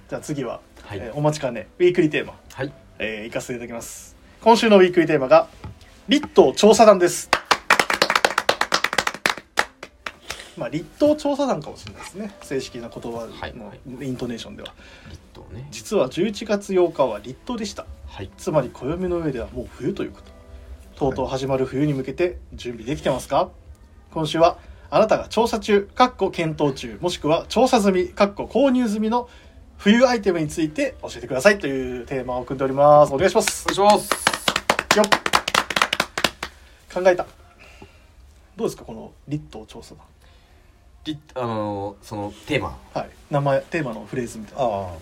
[0.09, 0.99] じゃあ次は、はい。
[0.99, 1.67] えーお待ちかね。
[1.77, 2.33] ウィークリーテーマ。
[2.49, 2.73] したはい。
[2.99, 4.15] えー、行かせていただきます。
[4.41, 5.47] 今週のウィークリーテーマが
[6.07, 7.29] 立東調査団です
[10.57, 12.33] まあ立東調査団かもしれないですね。
[12.41, 14.07] 正式な言葉のはいはい。
[14.07, 14.73] イントネーションでは、
[15.09, 15.67] 立冬ね。
[15.71, 17.85] 実は11月8日は立冬でした。
[18.07, 18.29] はい。
[18.37, 20.31] つまり暦の上ではもう冬ということ。
[20.95, 23.49] とうとう始まる冬に向けて準備できてますか？
[24.11, 24.57] 今週は
[24.91, 26.99] あなたが調査中かっこ検討中。
[27.01, 29.27] もしくは調査済みかっこ購入済みの
[29.77, 31.57] 冬アイテムについて教えてください。
[31.57, 33.13] というテーマを組んでおります。
[33.13, 33.65] お願いします。
[33.71, 34.15] お願いしま
[34.93, 34.97] す。
[34.97, 35.05] よっ。
[36.93, 37.25] 考えた。
[38.55, 39.95] どうですかこの立東調査
[41.05, 42.77] りあのーそのテーマ。
[42.93, 43.09] 団はい。
[43.29, 44.63] 名前テーマのフレーズみたいな。
[44.63, 44.93] あ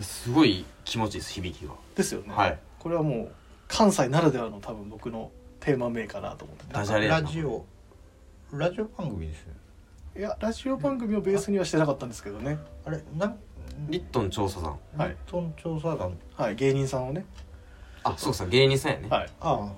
[0.00, 1.74] すごい気持ちいいです響きが。
[1.94, 2.58] ですよね、はい。
[2.78, 3.32] これはもう
[3.68, 6.72] 関西ならではの多分僕のテーマ名かなと思ってて。
[6.72, 7.64] ダジャレラジオ
[8.52, 9.52] ラジオ番組ですよ
[10.16, 12.58] いやラジオ番組をベースにはしてなかったんですけどね。
[12.84, 13.38] あれなん？
[13.88, 14.78] リットン調査団。
[14.96, 16.18] はいリットン調査団。
[16.36, 16.56] はい。
[16.56, 17.24] 芸人さんをね。
[18.02, 19.08] あそうさ芸人さんやね。
[19.08, 19.30] はい。
[19.40, 19.72] あ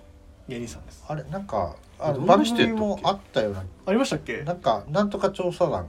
[0.48, 1.04] 芸人さんです。
[1.08, 3.64] ああれなんかあの番組もあったような。
[3.86, 4.42] ありましたっけ？
[4.42, 5.88] なんかなんとか調査団。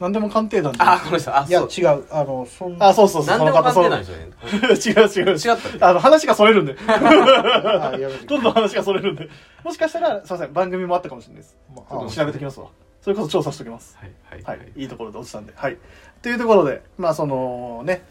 [0.00, 1.34] 何でも鑑定団であごめんなさい。
[1.34, 2.04] あいやそう違う。
[2.10, 3.38] あのそんあそうそうそう。
[3.38, 5.28] 何でも鑑定なんそですよねの方その？
[5.28, 5.36] 違う違う。
[5.36, 5.84] 違ったっけ？
[5.84, 6.76] あの話がそれるんで。
[6.86, 8.26] あやめて。
[8.26, 9.28] どんどん話がそれるんで。
[9.62, 10.52] もしかしたらすいません。
[10.52, 11.56] 番組もあったかもしれないです。
[11.70, 12.66] まちょっとあ調べてきますわ。
[13.00, 13.96] それこそ調査しておきます。
[13.98, 14.10] はい
[14.42, 14.84] はいはい、い。
[14.84, 15.52] いところで落ちたんで。
[15.54, 15.78] はい。
[16.22, 18.02] というところでまあそのね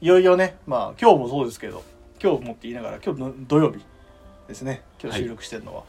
[0.00, 1.82] いよいよねまあ今日もそうですけど
[2.22, 3.84] 今日もって言いながら今日の土曜日
[4.46, 4.82] ですね。
[5.02, 5.82] 今日収録してるのは、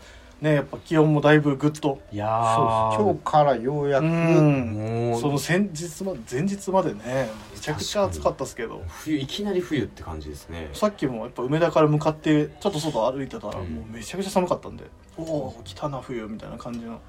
[0.44, 2.00] ねやっぱ気温もだいぶぐっと。
[2.12, 2.28] いや
[2.58, 5.10] そう今日からようやうくん。
[5.12, 8.82] もうその先日ま前日までねめちゃくちゃ暑かったですけど。
[8.88, 10.70] 冬いきなり冬って感じですね。
[10.74, 13.74] さっきもやっぱ梅田から向かってちょっと外歩いてたらうん。
[13.74, 14.84] もうめちゃくちゃ寒かったんで、
[15.18, 17.00] おお来たな冬みたいな感じの。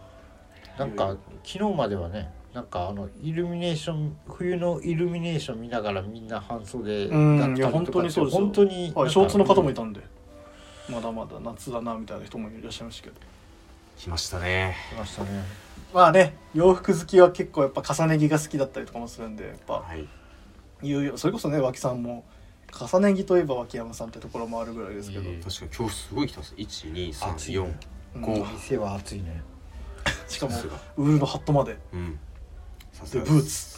[0.78, 8.40] なんか昨日まではねなんかあのイルミネーション冬のイルミネーション見ながらみんな半袖だったうんりとかいや本当にそうですよ。
[8.40, 10.00] 本当にはい、ショーツの方もいたたんで
[10.88, 13.16] まだまだ夏だなみたいな人もいらっしゃいましたけど。
[13.96, 14.76] 来ましたね。
[14.92, 15.44] いましたね。
[15.92, 20.06] まあね洋服好きは結構やっぱ重ね着が好きだったりとかもするんでやっぱはい。
[20.86, 22.24] いうよそれこそね脇さんも
[22.72, 25.70] 重ね着といえば脇山さんってところもあるぐらいですけど、確かに。
[25.78, 27.76] 今日すごい来てます1234暑いね。
[28.16, 28.18] う
[28.54, 29.42] 店は暑いね。
[30.28, 30.52] しかも
[30.96, 31.78] ウールのハットまで。
[31.92, 32.18] うん。
[32.92, 33.73] さすでがブーツ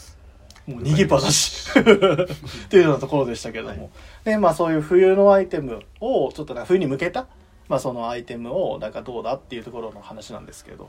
[0.66, 1.70] もう逃げ場なし。
[1.79, 3.90] っていうようなところでしたけども、
[4.24, 7.26] でまあそういう冬のアイテムをちょっとね冬に向けた
[7.68, 10.88] まあそのアイテムをなんかどうだっていうところの話なんですけど、は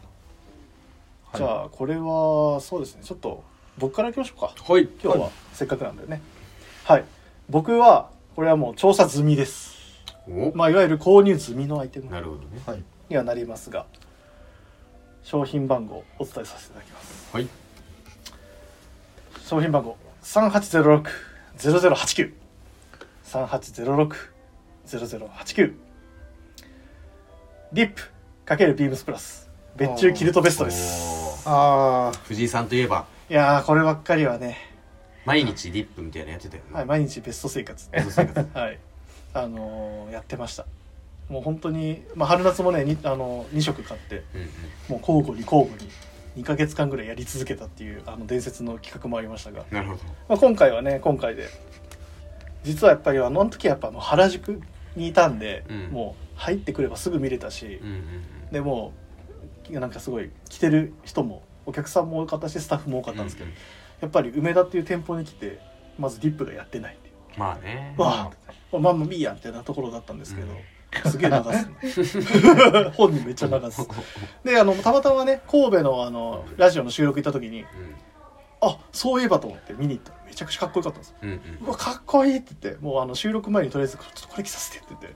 [1.36, 1.38] い。
[1.38, 3.02] じゃあこれはそうですね。
[3.04, 3.44] ちょっと
[3.78, 4.54] 僕からいきましょうか。
[4.58, 4.88] はい。
[5.04, 6.22] 今日はせっかくなんでね。
[6.84, 7.04] はい。
[7.50, 9.78] 僕はこれはもう調査済みです。
[10.28, 10.52] お。
[10.56, 12.62] まあいわゆる購入済みのアイテムなるほどね。
[12.66, 13.86] はいにはなりますが
[15.24, 17.30] 商品番号お伝えさせていただきます。
[17.34, 17.67] はい
[19.48, 22.34] 商品番号3806-0089
[23.24, 25.74] 3806-0089
[27.72, 28.02] リップ
[28.46, 29.50] ×ビームスプラス。
[29.78, 31.48] 別注キルトベストです。
[31.48, 32.10] おー。
[32.10, 33.06] あ藤井さんといえば。
[33.30, 34.58] いやーこればっかりはね、
[35.24, 37.90] 毎日リップみたいなのやってたよねはい、毎日ベスト生活。
[37.90, 38.50] ベスト生活。
[38.58, 38.78] はい。
[39.34, 40.66] あのーやってました。
[41.30, 44.26] もう本当に、まあ、春夏もねに、あのー、2色買って。
[44.36, 44.48] うんうん。
[44.90, 45.90] もう交互に交互に
[46.38, 50.04] 2ヶ月間ぐらいやり続けたっていうあの伝説の企画もありましたが、なるほど。
[50.30, 51.50] まあ、今回はね今回で
[52.64, 54.62] 実はやっぱりあの時はやっぱもう原宿
[54.96, 55.88] にいたんで、うん。
[55.92, 58.04] もう入ってくればすぐ見れたしうん、うん
[58.52, 58.94] でも
[59.70, 63.56] うなんかすごい来てる人もお客さんも多かったしスタッフも多かったんですけど、うん
[64.00, 65.60] やっぱり梅田っていう店舗に来て
[65.98, 67.40] まずディップがやってないっていう。
[67.40, 67.96] まあね。
[67.98, 68.32] わ
[68.72, 70.48] あまあまあいいやみたいなところだったんですけど、
[71.06, 71.36] すげえ流
[72.02, 72.92] すの。
[72.98, 73.88] 本人めっちゃ流す。
[74.44, 77.66] であのたまたまね神戸のあのラジオの収録行った時に
[78.62, 81.16] あそういえばと思って見に行ったらめちゃくちゃかっこよかったんですよ。
[81.22, 81.66] うんうん。
[81.68, 85.16] うわかっこいいって言ってもうあの収録前にとりあえずちょっとこれ着させてって言って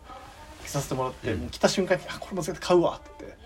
[0.65, 1.41] 着させてもらって、うん。
[1.41, 3.37] もう着た瞬間にあこれも絶対買うわって言って。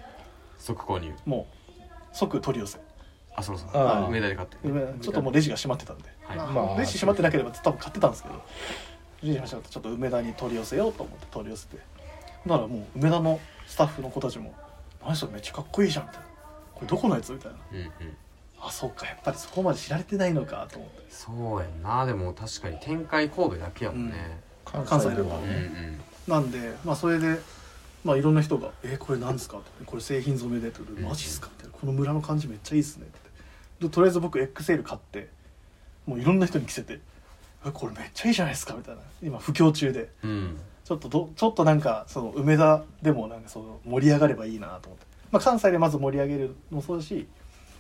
[0.60, 1.14] 即購入。
[1.26, 1.82] もう
[2.14, 2.80] 即取り寄せ。
[3.38, 4.58] あそうそうあー梅田で買って。
[5.02, 6.38] ちょっともうレジが閉まってたんで、はい。
[6.38, 8.36] まあまあレジ閉まってなければ多分買ってたんですけど。
[9.24, 11.78] レジ閉まってちょっと梅田に取り寄せようと思って取り寄せて
[12.46, 14.54] だからもう梅田のスタッフの子たちも
[15.06, 16.28] 「何それめっちゃかっこいいじゃん」みたいな
[16.76, 17.58] 「これどこのやつ?」みたいな。
[17.72, 17.90] うんうん
[18.62, 21.06] 「あそっかやっぱりそこまで知られてないのか」と思って。
[21.10, 22.06] そうやんな。
[22.06, 24.40] でも確かに展開神戸だけやもんね。
[24.66, 27.40] 関関西ではうんうんなんでまあそれで
[28.04, 33.20] まあいろんな人が「えこれなんですか?」って「これ製品染めで」って「マジっすか?」みたいな「この村の感じめっちゃいいっすね」って。
[33.82, 35.30] でとりあえず僕 XL 買って
[36.08, 37.00] もういろんな人に着せて
[37.66, 39.02] 「えこれめっちゃいいじゃないですか」みたいな。
[39.22, 40.10] 今布教中で。
[40.24, 47.28] うんちょっとどちょっとなんかその梅田でもなんかその盛り上がればいいなと思って、まあ、関西でまず盛り上げるのもそうだし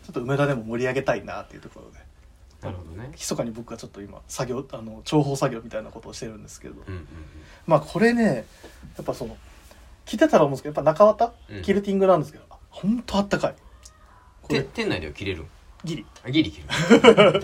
[0.05, 1.99] ちょっと梅田でも盛り上げたいなっていうところで。
[2.61, 3.09] なるほどね。
[3.11, 7.07] 密かに僕はちょっと今作業あの重宝作業みたいなことをしてるんですけど、うんうん
[7.67, 8.45] まあこれね
[8.97, 9.37] やっぱその
[10.05, 11.61] 着てたら思うんですけどやっぱ中綿、うん。
[11.61, 13.55] キルティングなんですけどあほんとあったかい。
[14.41, 14.61] これ。
[14.63, 15.43] て店内では切れる？
[15.43, 15.47] ん
[15.83, 16.05] ギリ。
[16.23, 16.67] あギリ切る。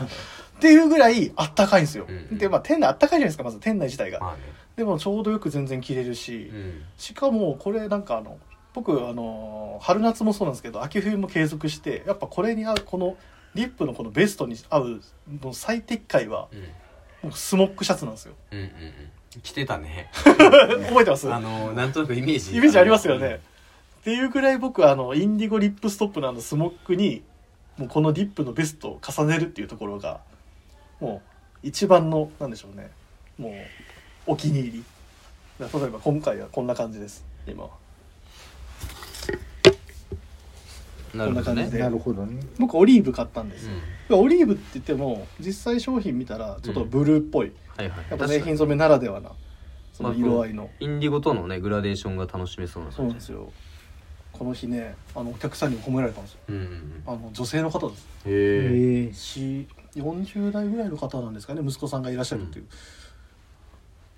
[0.58, 2.38] っていうぐらいあったかいんですよ、うん。
[2.38, 4.40] でまあ店内あったかいじゃないですかまず店内自体が、まあね
[4.76, 6.84] でもちょうどよく全然着れるし、うん。
[6.98, 8.38] しかもこれなんかあの
[8.74, 13.18] 僕あの春夏もそうなんですけど秋冬も継続してやっぱこれに合うこの
[13.54, 15.02] リップのこのベストに合う
[15.42, 16.48] の最適解は
[17.24, 17.32] うん。
[17.34, 18.34] スモックシャツなんですよ。
[18.52, 18.72] うんうんうん。
[19.44, 20.10] 着てたね。
[20.26, 21.32] 覚えてます？
[21.32, 22.58] あのなんとなくイメージ。
[22.58, 23.40] イメージありますよね、
[24.00, 27.24] っていうくらい僕あのインディゴリップストップのあのスモックに
[27.78, 30.20] もうこのリップのベストを重ねるっていうところが
[31.00, 31.22] も
[31.64, 32.90] う一番のなんでしょうね。
[33.38, 33.54] もう
[34.26, 34.84] お気に入り。
[35.60, 37.24] 例えば今回はこんな感じです。
[37.48, 37.70] 今は。
[41.14, 41.46] なるほどね。
[41.46, 41.80] こんな感じで。
[41.80, 42.42] なるほどね。
[42.58, 43.68] 僕オリーブ買ったんです。
[43.68, 44.16] うん。
[44.16, 48.06] よ、オリーブって言っても実際商品見たらちょっとブルーっぽい、はいはい。
[48.10, 49.32] やっぱ製品染めならではな
[49.94, 53.52] その色合いの、インディゴとのねグラデーションが楽しめそうなそうなんですよ。
[54.32, 56.40] この日ねあのお客さんにも褒められたんですよ。
[56.50, 57.04] うんうんうん。
[57.06, 58.08] あの女性の方です。
[58.26, 58.34] へえ
[59.06, 62.66] ええし40代ぐらいの方なんですかね息子さんがいらっしゃるっていう、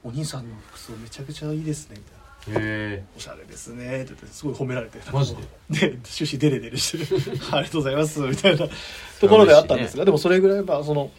[0.04, 2.24] お兄さんの服装めちゃくちゃいいですねみたいな。
[2.60, 5.00] へおしゃれですねって言ってすごい褒められて。
[5.12, 5.36] マジ
[5.70, 5.92] で？
[5.92, 7.22] で終始デレデレしてる。
[7.52, 8.68] ありがとうございますみたいな。
[9.22, 10.12] ところであったんですが、で？
[10.12, 11.10] もそれぐらいまあその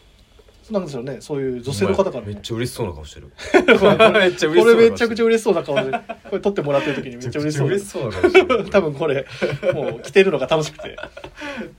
[0.70, 2.26] なんでしょうねそういう女性の方からも。
[2.28, 3.30] めっちゃ嬉しそうな顔してる。
[3.78, 7.68] これめっちゃくちゃ嬉しそうな顔でこれ撮ってもらってる時にめっちゃ嬉しそう。
[7.68, 8.70] 嬉しそうな顔してる。
[8.70, 9.26] 多分これ
[9.72, 10.96] もう着てるのが楽しくて。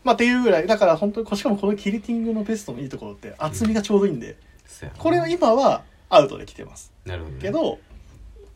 [0.03, 0.65] まあっていうぐらい。
[0.65, 4.99] だから本当にしかもこのキルティングのベストのいいところって厚みがちょうどいいんで、そうやな。
[4.99, 6.93] これは今はアウトで着てます。
[7.05, 7.41] なるほどね。
[7.41, 7.79] けど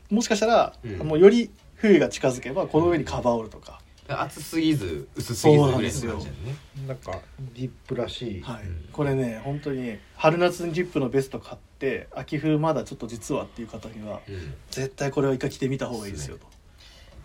[0.09, 0.97] もしかしたら、うん。
[1.07, 6.55] もうより冬が近づけばこの上にカバーオールとか、厚すぎず薄すぎずぐらいの感じね。
[6.87, 7.19] なんか
[7.53, 8.63] ディップらしい、はい。
[8.63, 8.89] うん。
[8.91, 14.55] これね本当に春夏にジップのベスト買って秋冬まだちょっと実はっていう方にはうん。
[14.71, 16.47] 絶対これは一回着てみた方がいいですよと。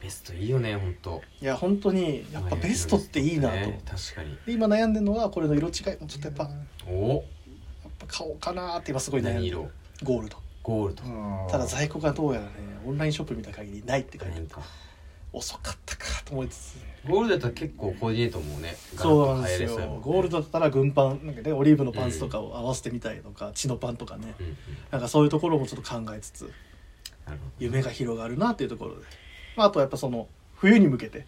[0.03, 3.81] ベストいいよね本当いや本当にやっぱベストっていいなと、ね。
[3.87, 4.37] 確かに。
[4.45, 6.51] で今悩んでるのはこれの色違いもちょっとやっぱや
[6.87, 7.23] おっ
[7.99, 9.35] ぱ買おうかなって今すごい悩んでる。
[9.35, 9.71] 何色？
[10.03, 10.39] ゴールド。
[10.63, 11.05] ゴールド。
[11.05, 11.49] うん。
[11.51, 12.53] ただ在庫がどうやらね
[12.87, 14.69] オンラインショップ見た限りないって書いてあって何か。
[15.33, 16.97] 遅かったかと思いつつね。
[17.09, 18.77] ゴールドだったら結構コーディネートもね。
[18.97, 20.01] そうなんですよ。
[20.01, 24.35] ゴールドだったら軍パンなんかねオリーブのパンツとかを合わせてみたりとか血のパンとかね。
[24.39, 24.57] うんうん。
[24.93, 26.53] なんかそういうところもちょっと考えつつ
[27.59, 29.01] 夢が広がるなっていうところで、
[29.57, 31.27] まあ、あとはやっぱその冬に向けて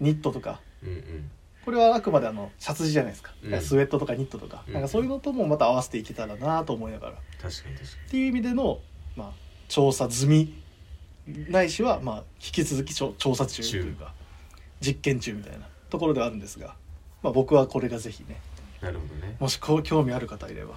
[0.00, 1.30] ニットとかうんうん
[1.70, 3.60] これはあくまであのシャツ地じゃないですか、うん。
[3.60, 4.74] スウェットとかニットとか,、うん。
[4.74, 7.12] なんかそういうのともまた合わせていけたらなと思いながら。
[7.12, 8.80] っ確かに確かていう意味での、
[9.14, 9.30] まあ、
[9.68, 10.60] 調査済み
[11.48, 14.12] ないしは、まあ、引き続き調調査中というか
[14.80, 16.74] 実験中みたいなところではあるんですが、
[17.22, 18.40] まあ、僕はこれがぜひね
[18.82, 19.36] になるほどね。
[19.38, 20.74] もしこう興味ある方いれば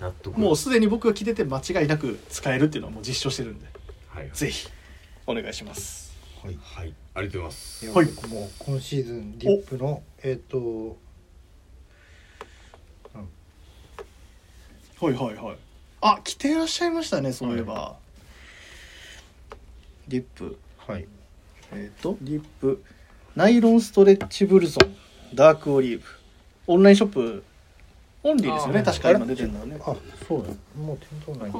[0.00, 0.38] 納得。
[0.38, 3.66] もうすでに僕が着てて間違いなく使えるっていうのはもう実証してるんで
[4.10, 4.30] はい。
[4.32, 4.68] ぜひ
[5.26, 6.05] お願いします
[6.46, 6.58] はい。
[6.62, 6.94] はい。
[7.14, 7.90] ありがとうございます。
[7.90, 8.06] はい。
[8.06, 10.96] 僕も今シーズンディップのえっ、と
[15.00, 15.56] はいはいはい。
[16.00, 17.96] あ着てらっしゃいましたねそういえば、
[20.08, 20.56] リップ。
[20.78, 21.06] はい。
[21.72, 22.82] えっ、とリップ。
[23.34, 24.96] ナイロンストレッチブルゾン。
[25.34, 26.04] ダークオリーブ。
[26.68, 27.44] オンラインショップ
[28.22, 29.78] オンリーですよねあ確か今出てるのはね。
[29.80, 29.94] あ
[30.26, 30.48] そうだ。
[30.80, 31.50] もう店頭ない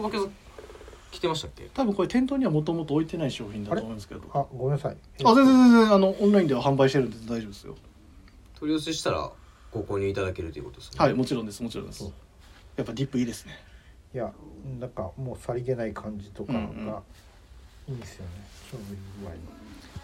[1.10, 1.68] これわけ着てましたっけ？
[1.74, 4.22] 多分これ店頭にはもともと置いてない商品だと思うんですけど。
[4.32, 4.96] ああごめんなさい。
[5.18, 7.76] 全然全然あのオンラインでは販売してるんで大丈夫ですよ。
[8.58, 9.30] 取り寄せしたら
[9.72, 10.98] ご購入いただけるということですね。
[10.98, 12.04] はいもちろんですもちろんです。
[12.76, 13.52] やっぱディップいいですね。
[14.14, 14.32] いや
[14.80, 18.30] なんかもうさりげない感じとかがいいんですよね。
[18.70, 19.38] ちょうどいい具合に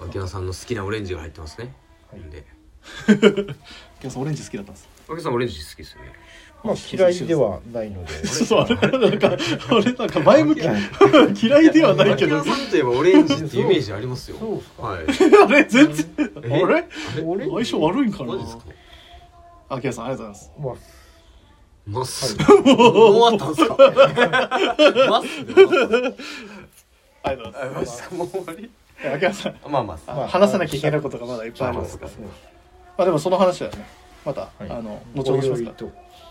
[0.08, 1.74] 脇山さんの好きなオレンジが入ってますね。
[2.10, 2.20] はい。
[2.20, 2.44] んで
[4.00, 4.88] 皆さんオレンジ好きだったんです。
[5.08, 6.12] 脇山さんオレンジ好きですよね
[6.64, 8.12] まあ嫌いではないので。
[8.27, 9.37] そうそうなんか
[9.70, 10.61] 俺なんか前向き
[11.46, 12.42] 嫌いではないけど。
[12.44, 14.37] さんといえばオレンジっていうイメージありますよ。
[14.38, 15.05] そうっすかはい。
[15.48, 17.22] あれ全然あえれ？
[17.25, 18.35] 俺相性悪いんかな？
[18.35, 18.62] マジですか？
[19.70, 20.53] あきらさんありがとうございます。
[20.59, 20.75] まあ
[21.85, 23.77] マスもう終わったんですか？
[25.11, 26.25] マスで終わったんです。
[27.25, 28.70] ありがとうございまあマジもう終わり
[29.03, 29.09] す。
[29.14, 29.98] あきらさんまあまあ。
[30.12, 32.29] あまあ話さなきゃいけないことがまだいっぱいありますまあそうま
[32.98, 33.85] あでもその話はね
[34.25, 34.70] また、はい。
[34.70, 35.77] あの後ほどしますから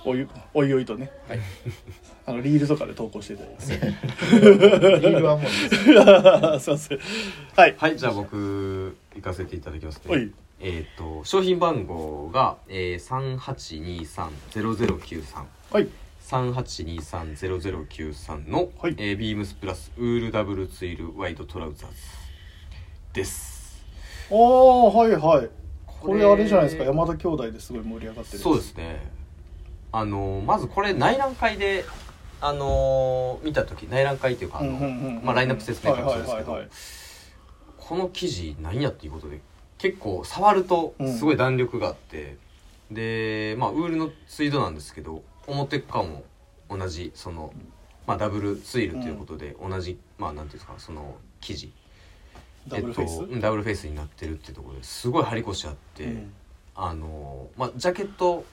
[0.05, 0.85] おいおいとおいおいおい。
[0.85, 1.11] とね、
[2.25, 5.69] あのリールとかで投稿していただきますリールはもうです。
[5.77, 5.95] すい
[6.73, 6.99] ません
[7.55, 7.75] はい。
[7.77, 10.15] はいじゃあ僕行かせていただきますね。
[10.15, 10.31] はい。
[10.59, 13.35] えっ、と商品番号が、えー、
[14.55, 15.87] 38230093はい。
[16.27, 18.95] 38230093の、はい。
[18.97, 21.95] えービームスプラスウールダブルツイルワイドトラウザーズ。
[23.13, 23.83] です。
[24.29, 25.49] おーはいはい。
[25.85, 26.83] これあれじゃないですか。
[26.83, 29.20] 山田兄弟ですごい盛り上がってるそうですね
[29.91, 31.85] あのーまずこれ内覧会で
[32.39, 36.57] あのー見た時内覧会っていうかあの、うんうんうんうんまあ、ラインナップ説明会もそうですけど、
[37.77, 39.41] この生地何やっていうことで
[39.77, 42.37] 結構触るとすごい弾力があって、
[42.91, 46.23] でまあウールのツイードなんですけど表側も
[46.69, 47.53] 同じその、
[48.07, 51.71] まあ、ダブルツイルということで同じ、まあなんていうんですかその生地
[52.67, 56.33] ダブルフェイス、えっとうんダブルフェイスになってるってところですごい張り腰あって、うん。
[56.75, 58.45] あのまあジャケット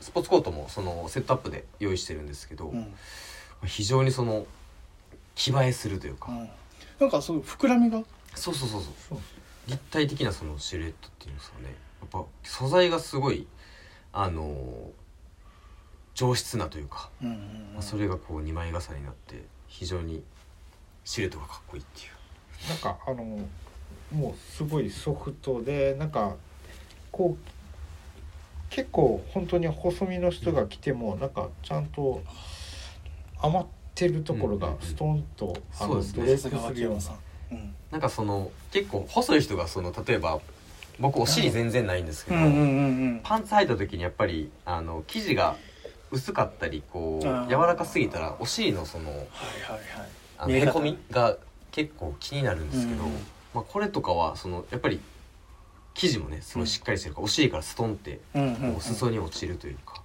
[0.00, 2.94] スポーツコートもそのセットアップで用意してるんですけど、うん。
[3.66, 4.46] 非常にその
[5.34, 6.48] 気映えするというか、うん。
[7.00, 8.02] なんかそう膨らみが？
[8.34, 9.18] そうそうそうそう。
[9.66, 11.74] 立体的なそのシルエットっていうんですかね。
[12.00, 13.46] やっぱ素材がすごい
[14.12, 14.90] あの
[16.14, 17.40] 上質なというか、うんうんうん。
[17.74, 20.22] まあそれがこう二枚重ねになって非常に
[21.04, 22.68] シルエットがかっこいいっていう。
[22.68, 23.24] なんかあの
[24.12, 26.36] もうすごいソフトでなんか
[27.12, 27.57] こう
[28.70, 32.22] 結構本当に細身の人が来てもなんかちゃんと
[33.40, 36.24] 余ってるところがストンと、あのそうですね。
[36.24, 37.00] ドレスするような
[37.90, 40.40] なんかその結構細い人がその例えば
[40.98, 45.56] 僕お尻全然ないんですけど、パンツ履いた時にやっぱりあの生地が
[46.10, 49.26] 薄かったりこう柔らかすぎたらお尻のそのはいはい
[49.72, 50.08] はい。
[50.38, 51.36] あのへこみが
[51.72, 53.02] 結構気になるんですけど、
[53.54, 55.00] まあ、これとかはそのやっぱり
[55.98, 60.02] 生地もねすごいしっかりしてるから、お尻からストンってうんう裾に落ちるというか、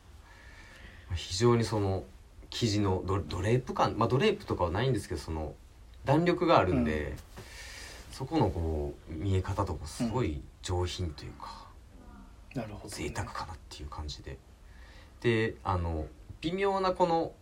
[1.13, 2.03] 非常にその
[2.49, 3.95] 生地のドドレープ感。
[3.97, 5.53] まあドレープとかはないんですけどその
[6.03, 7.13] 弾力があるんで、
[8.11, 11.67] そこのこう見え方とかすごい上品というか、
[12.55, 14.39] なるほど、ね、贅沢かなっていう感じで。
[15.21, 16.07] であの
[16.41, 17.33] 微妙なこの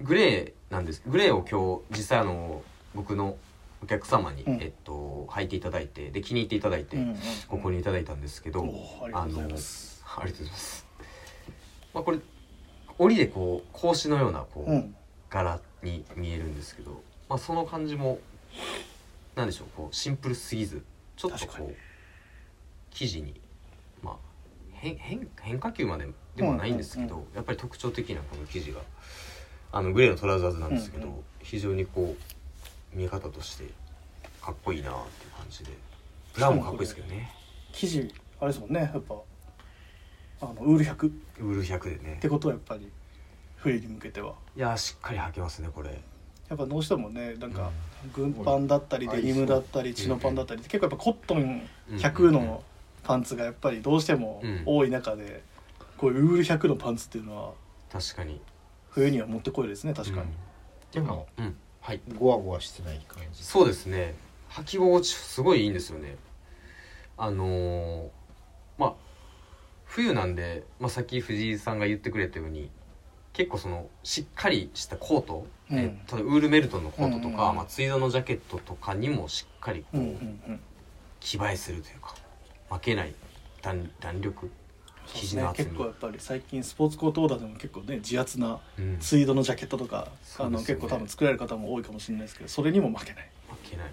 [0.00, 1.02] グレーなんです。
[1.06, 2.62] グレーを今日実際あの
[2.94, 3.36] 僕の
[3.82, 4.62] お客様に、うん。
[4.62, 6.96] えっと、履いていただいてで気に入っていただいて、
[7.48, 10.04] ご購入いただいたんですけど、おーありがとうございます。
[10.06, 10.86] あのありがとうございます。
[11.94, 12.18] まあこれ
[12.98, 14.94] 折でこう格子のようなこう、うん。
[15.30, 18.18] 柄に見えるんですけど、まあその感じも
[19.34, 20.84] なんでしょうこうシンプルすぎず
[21.16, 21.74] ちょっとこう
[22.90, 23.40] 生地に
[24.02, 24.14] まあ
[24.72, 26.06] 変変変化球まで
[26.36, 28.80] でもないんですけど、うんやっぱり特徴的なこの生地が
[29.72, 32.22] あのグレーのトラウザーズなんですけど、非常にこう
[32.92, 33.64] 見え方として
[34.40, 35.70] かっこいいなっていう感じで。
[36.34, 37.30] ブラウンもかっこいいですけどね。
[37.72, 39.14] 生地あれですもんねやっぱ。
[40.40, 42.18] あのウール100っウール100でね。
[42.20, 42.90] てことはやっぱり
[43.56, 44.34] 冬に向けては。
[44.56, 45.90] いやーしっかり履けますねこれ。
[46.48, 47.70] やっぱどうしてもねなんか
[48.12, 49.16] 軍パンだったりうん。
[49.16, 52.62] デニムだったりうんチノパンだったり結構やっぱコットン100の
[53.04, 54.62] パンツがやっぱりどうしてもうん。
[54.66, 55.42] 多い中で
[55.96, 57.52] こういうウール100のパンツっていうのは
[57.90, 58.40] 確かに。
[58.90, 60.26] 冬にはもってこいですね確かに、
[60.92, 62.00] でもうん、うんはい。
[62.18, 63.42] ゴワゴワしてない感じ。
[63.44, 64.14] そうですね。
[64.50, 66.16] 履き心地すごいいいんですよね。
[67.18, 68.08] あのー
[68.78, 68.94] まあ
[69.84, 72.70] 冬なんで、まあ、さっき藤井さんが言ってくれたように
[73.34, 75.78] 結構そのしっかりしたコート、うん。
[75.78, 77.32] え例えばウールメルトンのコートとか、うん。
[77.32, 80.12] うんうんまあ、ツイードのジャケットとかにもしっかりこう、うんうん
[80.48, 80.60] うん。
[81.20, 82.14] 気映えするというか
[82.70, 83.14] 負けない
[83.60, 84.50] 弾弾力
[85.20, 88.98] 生地の厚み結構やっぱり最近スポーツコートオーダーでも結構ね自圧なうん。
[88.98, 90.08] ツイードのジャケットとか、
[90.38, 90.80] あのそうですよね。
[90.80, 93.30] 結構多分作られる方も多いかもしれないですけどそれにも負けない。
[93.48, 93.86] 負けない。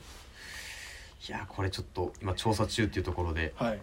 [1.27, 3.79] いやーこれちょっと今調査中っていうところではい。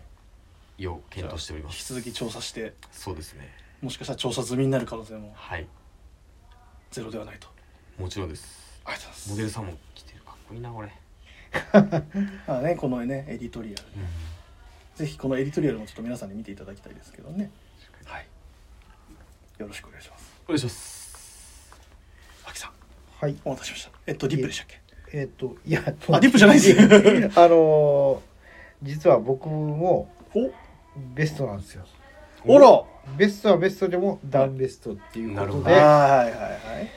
[0.78, 1.92] 要検討しております。
[1.92, 3.52] 引き続き調査してそうですね。
[3.82, 5.66] もしかしたら調査済みになる可能性もはい。
[6.90, 7.48] ゼロではないと。
[7.98, 8.80] もちろんです。
[8.84, 9.30] ありがとうございます。
[9.30, 10.22] モデルさんも来てる。
[10.22, 10.92] かっこいいなこれ、
[12.46, 13.84] まあねこのねエディトリアル
[14.96, 17.50] ぜひこのエディトリアルもちょっと皆さんに見ていただきたいですけどね。
[18.04, 18.26] はい。
[19.58, 20.32] よろしくお願いします。
[20.46, 21.76] お願いします。
[22.46, 22.72] 秋さん。
[23.20, 23.36] はい。
[23.44, 23.90] お待たせしました。
[24.06, 24.80] えっとディップでしたっけ？
[25.18, 25.90] えっ、といやあ
[26.20, 26.76] ディップじゃないですよ。
[26.80, 28.36] あのー
[28.82, 30.50] 実は僕もお
[31.14, 31.84] ベストなんですよ。
[32.44, 32.82] おら。
[33.16, 36.48] ベストはベストでもダウンベストっていうことなるではいはいは
[36.82, 36.90] い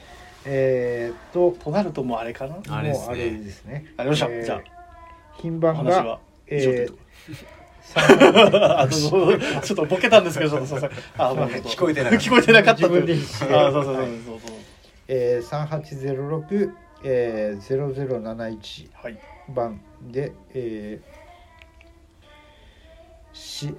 [0.44, 2.56] えっととなるともうあれかな？
[2.68, 3.06] あれですね。
[3.06, 3.94] もうあれですね。
[3.96, 4.62] ありましたえーじゃあ。
[5.38, 6.94] 品お番がえー
[7.94, 10.90] あどうぞちょっとボケたんですけどちょっとすいません。
[11.18, 11.32] あ
[11.64, 12.24] 聞こえてなかった。
[12.24, 12.82] 聞こえてなかった。
[12.82, 14.06] と自分で言ってあそうそうそうはい。
[14.26, 14.56] そうそう
[15.08, 15.66] えー、
[16.46, 16.70] 3806、
[17.04, 19.18] えー、0071はい。
[19.48, 23.74] 番で、えー、し、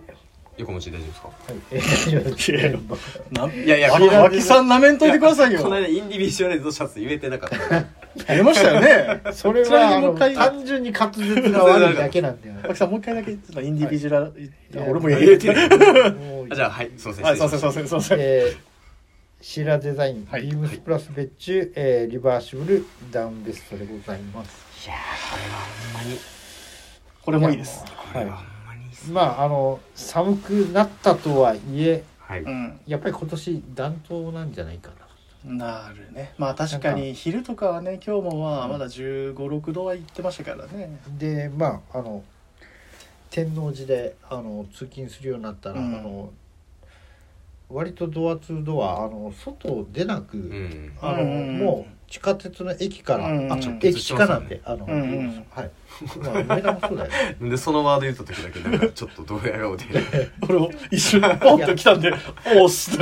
[0.58, 1.28] 横持ち大丈夫ですか？
[1.28, 2.80] はい、えー、いや
[3.32, 5.62] なんいやいや脇脇さんなめんといてくださいよ。
[5.64, 7.86] この間インディビジュアルドシャツ言えてなかった
[8.28, 9.22] ありましたよね。
[9.34, 10.36] それはあのにもう一回。
[10.36, 14.34] 単純に滑舌が悪いだけなんだよさんもう一回だけちょっとインディビジュアル
[14.90, 17.12] 俺も言言えてあじゃあはいすい。
[17.12, 18.56] ませんはいすいませんすいま失礼しせんすいませんえー、
[19.42, 20.42] シーラデザイン、はい。
[20.44, 24.88] ビームスプラス別注、えー、リバーシブルダウンベストでございます。
[24.88, 26.20] いやーこれはほんまに。
[27.24, 27.84] これもいいです。
[28.14, 32.04] これはほんまにいまああの寒くなったとはいえ
[32.88, 35.01] やっぱり今年暖冬なんじゃないかな
[35.46, 36.34] なるね。
[36.38, 41.00] まあ確かに昼とかはね今日もまあまだ1 5 6度は行ってましたからね。
[41.18, 42.24] でまああの
[43.32, 45.96] 天王寺であの通勤するようになったら、うん。
[45.96, 46.32] あの
[47.70, 50.94] 割とドアツードアあの外出なく、うん。
[51.02, 51.58] あのうん。
[51.58, 55.46] もう地下鉄の駅から、あうん直結駅地下なんで、あの、うんうん。
[55.50, 55.72] はい。
[56.20, 57.38] まあ、梅田もそうだよね。
[57.40, 59.86] なんでそのワード言った時だけなんかちょっとドヤ顔で。
[60.44, 62.98] 俺も一瞬ポンと来たんでおーっす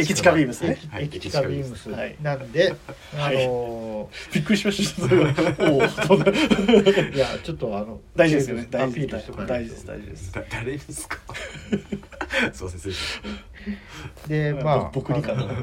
[0.00, 0.78] 駅近ビームスね。
[0.90, 1.90] はい駅地下ビームス。
[1.90, 2.16] はい。
[2.22, 2.74] なんで、
[3.18, 3.46] あはい。
[3.46, 5.02] のびっくりしました。
[5.04, 7.14] おーとー。
[7.14, 8.66] いや、ちょっとあの、大事ですよね。
[8.72, 9.86] ア大事ピールしておかないと大事です。
[9.86, 10.32] 大事です。
[10.32, 11.18] だ誰ですか？
[12.54, 13.20] すいません失礼し
[14.28, 15.42] で、まあ、僕にかな。
[15.42, 15.54] あの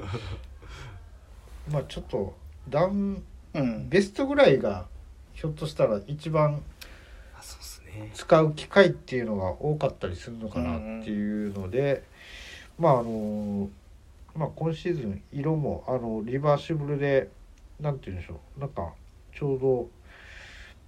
[1.71, 2.35] まあ、ちょっと、
[2.69, 3.89] ダウン、うん。
[3.89, 4.87] ベストぐらいが、
[5.33, 6.61] ひょっとしたら一番
[8.13, 12.03] 使う機会っていうのが多かったりするのかなっていうので、
[12.79, 13.69] まああの
[14.35, 17.29] まあ今シーズン色もあのリバーシブルで
[17.79, 18.59] なんて言うんでしょう。
[18.59, 18.93] なんか
[19.35, 19.89] ちょうど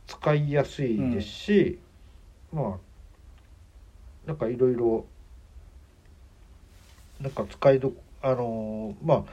[0.07, 1.79] 使いやすいですし、
[2.53, 2.79] ま
[4.25, 5.05] あなんかいろいろ
[7.19, 9.23] なんか使いどあのまあ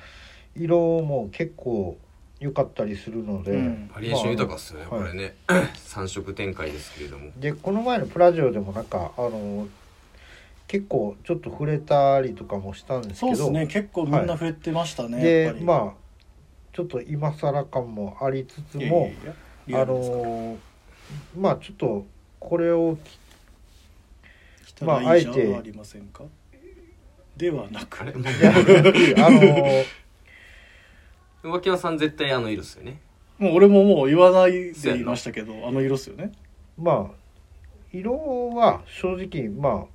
[0.55, 1.97] 色も結構
[2.43, 3.91] 良かったりするので、うん。
[3.95, 5.35] バリエーション豊かっすよね、まあこれね。
[5.77, 7.31] 三色展開ですけれども。
[7.37, 9.69] でこの前のプラジオでもなんかあの
[10.67, 13.67] 結構ちょっと触れたりとかもしたんですそうけどですね。
[13.67, 15.65] 結構みんな触れてましたね、やでっぱり。
[15.65, 16.03] まあ
[16.73, 19.11] ちょっと今更感もありつついやいやも
[19.75, 20.57] あの
[21.39, 22.07] まあちょっと
[22.41, 22.97] これを
[24.65, 26.25] 来たらいいじゃまああえてんはありませんか？
[27.37, 28.01] ではなく。
[28.01, 28.13] あの
[31.45, 33.01] 脇山さん絶対あの色っすよね。
[33.39, 36.33] もう俺ももう言わないで言いましたけどあの色っすよね。
[36.79, 37.15] まあ
[37.93, 39.87] 色は正直まあ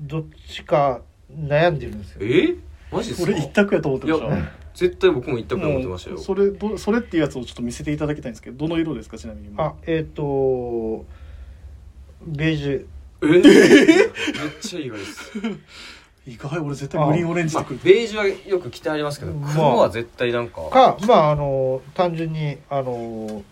[0.00, 2.18] どっちか悩んでるんですよ。
[2.22, 2.56] え？
[2.92, 3.32] マジっすか？
[3.32, 4.26] 俺一択やと思ってました。
[4.28, 6.18] いや絶対僕も一択思ってましたよ。
[6.18, 9.18] それどそれっていうやつをちょっと見せていただきたいんですけどどの色ですか？
[9.18, 11.04] ちなみにあえっ、と
[12.26, 12.86] ベージュ。
[13.22, 13.26] え？
[13.26, 13.42] めっ
[14.60, 15.32] ちゃ意外です
[16.26, 23.42] 意外俺絶対グリーンオレンジまあでくる、ベージュはよく着てありますけどまあ黒は絶対なんかかまああの単純にあの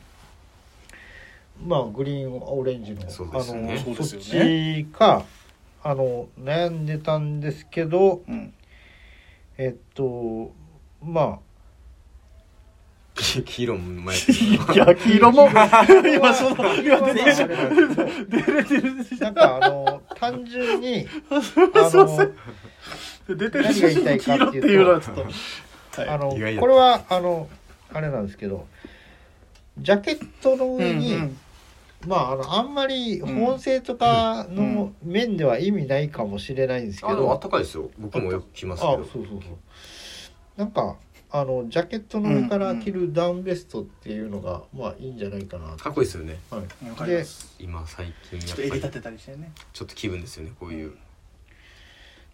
[1.66, 3.84] まあグリーンオレンジのそうあですよね。
[3.86, 5.24] のそっちか
[5.84, 8.54] あの悩んでたんですけどうん、
[9.58, 10.52] えっと
[11.04, 11.40] ま
[13.44, 14.20] 黄色も前い
[14.76, 17.94] や黄色も 今そのあ今出てる
[18.28, 19.91] 出る出るなんかあの
[20.22, 21.08] 単純に
[21.74, 24.76] あのん出てる何が言いたい黄かっていうと色ってい。
[24.76, 27.48] うのはちょっとはいあのこれはあの
[27.92, 28.66] あれなんですけど
[29.78, 31.36] ジャケットの上に、うんうん。
[32.06, 37.90] まああのあんまり本性とかうの面では意味ないかもしれないんですけあでど、もあったかいですよ。
[37.98, 39.52] 僕もよく着ますけあどそうそうそう。
[40.56, 40.96] なんか
[41.34, 45.74] あのジャケットの上から着るダウンベストっていうのが、まあいいんじゃないかな。
[45.78, 46.38] かっこいいですよね。
[46.50, 46.60] はい。
[46.90, 47.56] わかります。
[47.58, 48.80] 今最近ちょやっぱり。
[48.80, 49.50] っと襟立てたりしてね。
[49.72, 50.92] ちょっと気分ですよねこういう。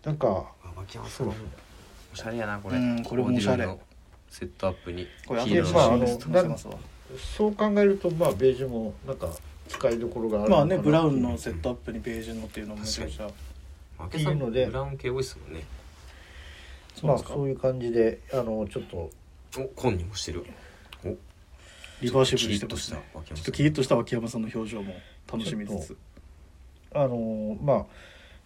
[0.04, 0.26] なんか
[0.64, 1.32] あ脇山さんお
[2.16, 2.76] しゃれやなこれ。
[2.76, 3.80] うんこれもおしゃれコーディネートの。
[4.30, 6.74] セットアップにこれ後黄色ので写真まああの載せますわ。
[7.36, 9.28] そう考えるとまあベージュもなんか
[9.68, 13.26] 使いどころがあるまあのかなねブラウンのセットアップにベージュのっていうのもめちゃくちゃ。
[13.26, 14.66] いうので。
[14.66, 15.64] ブラウン系多いですもんね
[17.02, 19.10] まあそういう感じであのちょっと。
[19.56, 20.44] お紺にもしてる。
[21.04, 21.16] お
[22.00, 23.34] リバーシブルしてますキリッねとした脇山さん。
[23.34, 24.94] ちょっとキリッとした脇山さんの表情も
[25.30, 25.96] 楽しみつつ。
[26.94, 27.84] あのまあ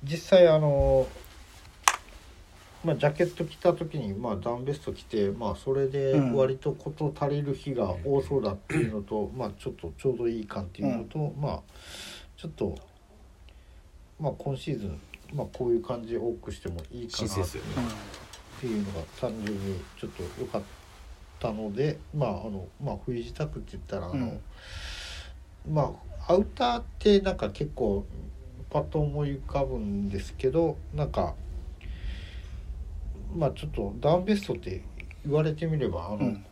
[0.05, 1.07] 実際あの
[2.85, 6.35] まあジャケット着た時にまあダウンベスト着てまあそれでうん。
[6.35, 11.61] 割と事足りる日が多そうだっていうのと、まあちょっとちょうどいい感っていうのと、まあ
[12.37, 12.79] ちょっと
[14.21, 15.01] まあ今シーズン
[15.35, 17.49] まあこういう感じ多くしてもいいかなっ新鮮で
[18.63, 20.63] すよねていうのが単純にちょっと良かっ
[21.41, 24.41] たのでまああのまあ冬支度って言ったらあの、
[25.71, 25.93] ま
[26.27, 28.07] あアウターってなんか結構
[28.71, 31.35] パッと思い浮かぶんですけどなんか
[33.37, 34.83] まあちょっとダウンベストって
[35.27, 36.45] 言われてみればあの、うん。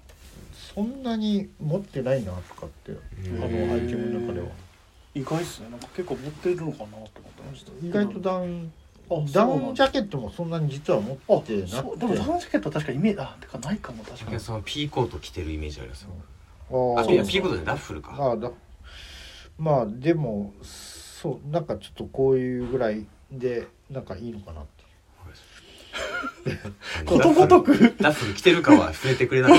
[0.74, 4.46] そんなに持ってないなとかって、うんあのアイテムの中では。
[5.14, 5.68] 意外っすね。
[5.70, 7.72] なんか結構持ってるのかなと思ってました。
[7.84, 8.79] 意外とダウンあ
[9.32, 14.26] ダウンジャケットもそんなに実は持あってなそうくてでもダウンジャケットは確かイメージあてかないかも確かに。
[14.26, 16.10] 脇山さんはピーコート着てるイメージありますよ。
[16.70, 18.14] あーあいやピーコートでラッフルか。
[18.18, 18.50] ああだ。
[19.58, 24.70] まあでもそうなんかちょっとこういうぐらいでなんかいいのかなって。
[27.04, 27.72] ことごとく。
[27.98, 29.54] ラッフル着てるかは触れてくれなか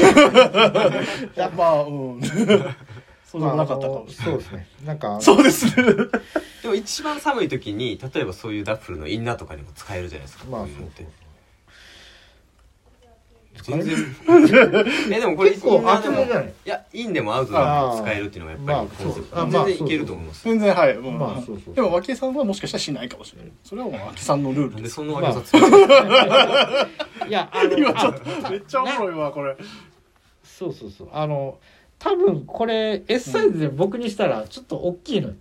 [0.68, 2.22] ったいやまあうん。
[3.26, 4.68] そうでもなかったかもそうですね。
[4.86, 5.74] なんかそうですね
[6.62, 10.45] でも一番寒い時に例えばそういうダッフルのインナーとかにも使えるじゃないですか。
[10.45, 11.07] まあこういうのって。
[13.64, 14.86] そう全然。
[15.12, 15.82] えでもこれ結構い？
[15.82, 20.43] いやインでもアウトでも使えるっていうのがやっぱりまあコ全然いけると思います。
[20.45, 21.76] 全然はい、うんまあそうそうそう。
[21.76, 23.51] でも脇さんはもしかしたらしないかもしれない。
[23.64, 24.84] それはもう脇さんのルール。
[24.84, 25.66] でそんなさつけて
[27.28, 29.55] いやあの今ちょっあとめっちゃおもろいわこれ。
[30.43, 31.09] そうそうそう。
[31.12, 31.59] あの
[31.99, 35.36] 多分これ S サイズで僕にしたらちょっと大きいのよ、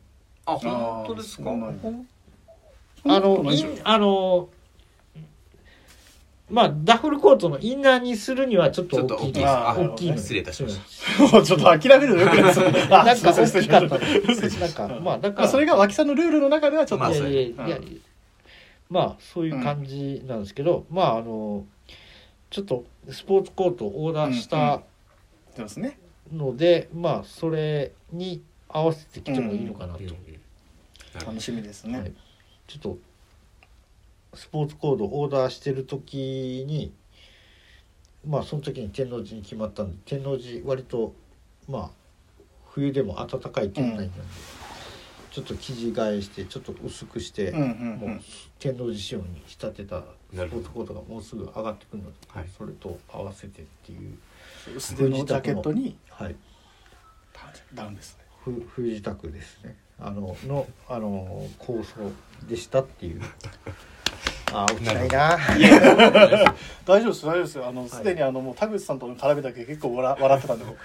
[0.53, 1.51] あ本当ですか？
[1.51, 3.45] あの
[3.85, 4.49] あの
[6.51, 9.47] まあダッフルコートのインナーにするにはちょっと大きいちょっと大きいです。
[9.47, 10.79] あ大きい失礼いたしまし
[11.33, 12.65] もう ちょっと諦めるのよくないですあ
[13.05, 13.99] なんか大きかった。
[13.99, 17.11] なんかまあだからまあそれが脇さんのルールの中ではちょっと、ま
[19.01, 21.65] あそういう感じなんですけど、まああの
[22.51, 24.83] ちょっとスポーツコートをオーダーした
[26.33, 30.40] ので、まあそれに合わせてきてもいいのかなと、うんうん
[31.15, 32.13] 楽しみですね、はい。
[32.67, 32.99] ちょっと
[34.35, 36.93] スポーツコードオーダーしてる時に
[38.27, 41.15] まあその時に天王寺に決まったんで天王寺割と
[41.69, 41.91] まあ
[42.71, 44.13] 冬でも暖かい店内なんで、
[45.33, 48.21] ちょっと生地替えしてちょっと薄くして、うんうんもう
[48.61, 50.03] 天王寺仕様に仕立てた
[50.33, 52.47] スポーツコートがもうすぐ上がってくるので、はい。
[52.57, 54.17] それと合わせてっていう
[54.69, 56.37] うん薄手のジャケットにはい。
[57.75, 58.25] ダウンですね。
[58.45, 62.13] ふ冬支度ですねあののあの構想
[62.49, 63.23] でしたっていう。
[64.53, 65.39] あー落ちないな。
[66.85, 67.59] 大丈夫です大丈夫です。
[67.59, 70.79] よあのすでにあのもう田口さんとの絡みだけ結構笑笑ってたんで僕。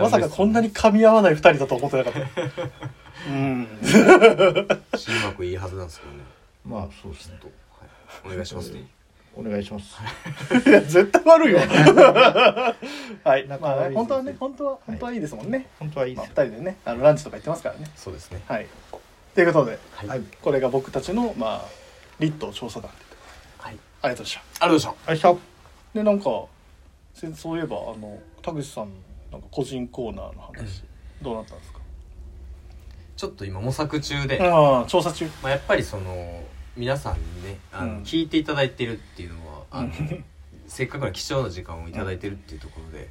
[0.00, 2.20] まさかこんなに噛み合わない二人だと思ってなかった。
[3.28, 3.68] うん。
[3.82, 6.18] チームワークいいはずなんですけどね。
[6.64, 7.38] まあそうですね。
[7.40, 8.86] と、はい、お願いしますね
[9.36, 9.96] お願いします。
[10.68, 11.58] い や絶対悪いよ
[13.24, 13.48] はい。
[13.48, 17.90] 仲まあ本当はね本当は本当はいいですもんね、本当はいいまあ、です二人でねあのランチとか行ってますからね。
[17.96, 18.42] そうですね。
[18.46, 18.66] はい。
[19.34, 20.22] ということではい、はい。
[20.42, 21.68] これが僕たちのまあ
[22.20, 22.90] 立東調査団
[23.58, 24.40] はい、ありがとうございました。
[24.40, 25.38] ありがとうございましよいしょ
[25.94, 26.44] でなんか
[27.14, 28.90] せそういえばあの田口さん
[29.32, 30.84] なんか個人コーナーの話、
[31.22, 31.78] どうなったんですか？
[31.78, 31.84] た
[33.16, 35.26] ちょっと今模索中で、ああ調査中。
[35.42, 36.42] まあ、やっぱりその
[36.76, 38.02] 皆さんにねあの、うん。
[38.02, 40.24] 聞いていただいてるっていうのはあのうん
[40.66, 43.10] せっかくの貴重な時間をいただいてるっていうところで、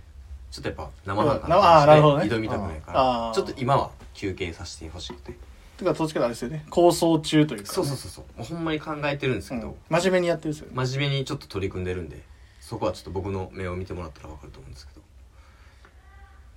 [0.49, 2.23] ちょっとやっぱ生半可うんなあーなるほどね。
[2.23, 3.27] 話で挑みたくないかあー。
[3.29, 5.33] らちょっと今は休憩させてほしくて。
[5.77, 6.65] てかどっちかというとあれですよね。
[6.69, 8.25] 構想中というか、そうそうそうそう。
[8.39, 9.75] もうほんまに考えてるんですけど、うん。
[9.89, 10.71] 真面目にやってるんですよね。
[10.75, 12.21] 真面目にちょっと取り組んでるんで
[12.59, 15.01] そこはちょっと僕の目を見てもらったら分かると思うんですけど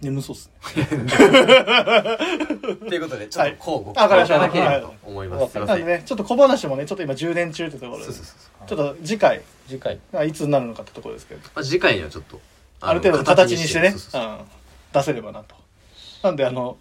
[0.01, 0.85] 眠そうっすね。
[2.89, 4.37] ということでちょっとこうごあわかりました。
[4.37, 5.53] いただければと思います。
[5.53, 5.79] すいません。
[5.79, 8.05] なんでねちょっと小話もねちょっと今充電中ってところで。
[8.05, 8.37] そうそうそう
[8.69, 8.77] そう。
[8.77, 9.41] ちょっと次回。
[9.67, 9.99] 次回。
[10.13, 11.41] あいつになるのかってところですけど。
[11.55, 12.41] まあ、次回にはちょっと
[12.81, 13.81] ある程度の形にして。
[13.81, 13.91] ね。
[13.93, 14.27] そうそうそうう。
[14.27, 14.39] ん。
[14.93, 15.55] 出せればなと。
[16.23, 16.77] なんであの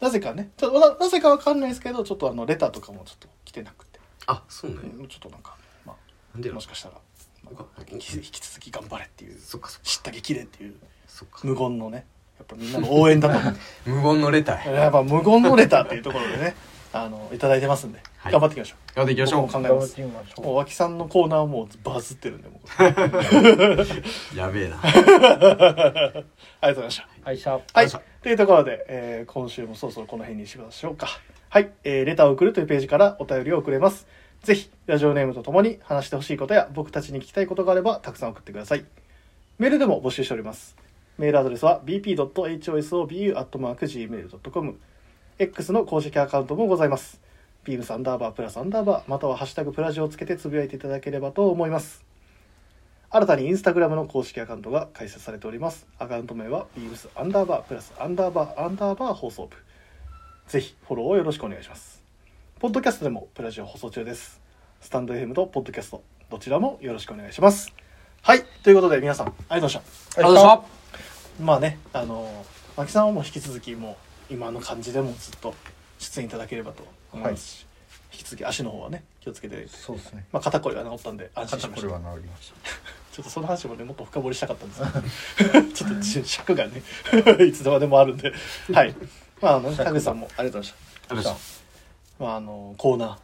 [0.00, 0.50] なぜかね。
[0.56, 5.96] ちょっとななぜかわかんないですけどちょっとあのレターとかもちょっと来てなくて、あそうねうんちょっとなんか、まあ、
[6.34, 6.94] なんでやろもしかしたら、
[7.44, 9.38] まああ引き引き続き頑張れっていう。
[9.38, 9.84] そっかそっか。
[9.84, 10.74] 知った激励っていう。
[11.06, 11.40] そっか。
[11.44, 12.06] 無言のね
[12.38, 13.38] やっぱみんなの応援だと。
[13.38, 14.72] 思って無言のレター。
[14.72, 16.54] やっぱ無言のレターっていうところでね
[16.92, 18.32] あのいただいてますんで、はい。
[18.32, 20.42] 頑張っていきましょやっていきましょ僕も考えます頑張ってみましょう。
[20.42, 24.34] うもう脇さんのコーナーはもうバズってるんでもう。
[24.34, 24.80] う やべえな。
[24.82, 25.00] ありが
[26.12, 26.24] とう
[26.62, 27.08] ございました。
[27.24, 27.86] はいしゃはい。
[28.28, 31.08] いうところで、えー今週もそろそろこの辺にしましょうか。
[31.48, 31.70] はい。
[31.84, 34.06] えーレターを送るというページからお便りを送れます。
[34.42, 38.84] ぜひ、ラジオネームとともに話してほしいことや僕たちに聞きたいことがあれば、たくさん送ってください。
[39.58, 40.76] メールでも募集しております。
[41.18, 44.78] メールアドレスは bp.hosobu.gmail.com
[45.38, 47.20] X の公式アカウントもございます。
[47.64, 52.04] ビームスアンダーバープラスアンダーバーまたはハッシュタグプラジをつけてつぶやいていただければと思います。
[53.10, 55.86] 新たにインスタグラムの公式アカウントが開設されております。
[55.98, 59.56] アカウント名は beams アンダーバープラスアンダーバーアンダーバー放送部。
[60.48, 62.02] ぜひフォローをよろしくお願いします。
[62.58, 64.40] ポッドキャストでもプラジオ放送中です。
[64.80, 67.72] スタンド FM とポッドキャスト、どちらもよろしくお願いします。
[68.22, 68.44] はい。
[68.62, 69.80] ということで皆さん、ありがとうございました。
[69.80, 70.85] ありがとうございました
[71.40, 72.44] まあね、あの、
[72.76, 73.96] 牧さんはもう引き続きも
[74.30, 75.54] う今の感じでもずっと
[75.98, 77.66] 出演いただければと思いますし、
[78.12, 80.24] 引き続き足の方はね、気をつけて、そうですね。
[80.32, 81.88] まあ肩こりは治ったんで安心しました。
[81.88, 82.06] 肩こり。
[82.06, 82.56] は治りました。
[83.12, 84.82] ちょっとその話もねもっと深掘りしたかったんです
[85.36, 86.82] けど ちょっとち尺がね
[87.46, 88.32] いつまでもあるんで。
[88.72, 88.94] はい。
[89.40, 91.32] まああの田口さんもありがとうございありがとうござい
[92.18, 93.16] ままああのコーナー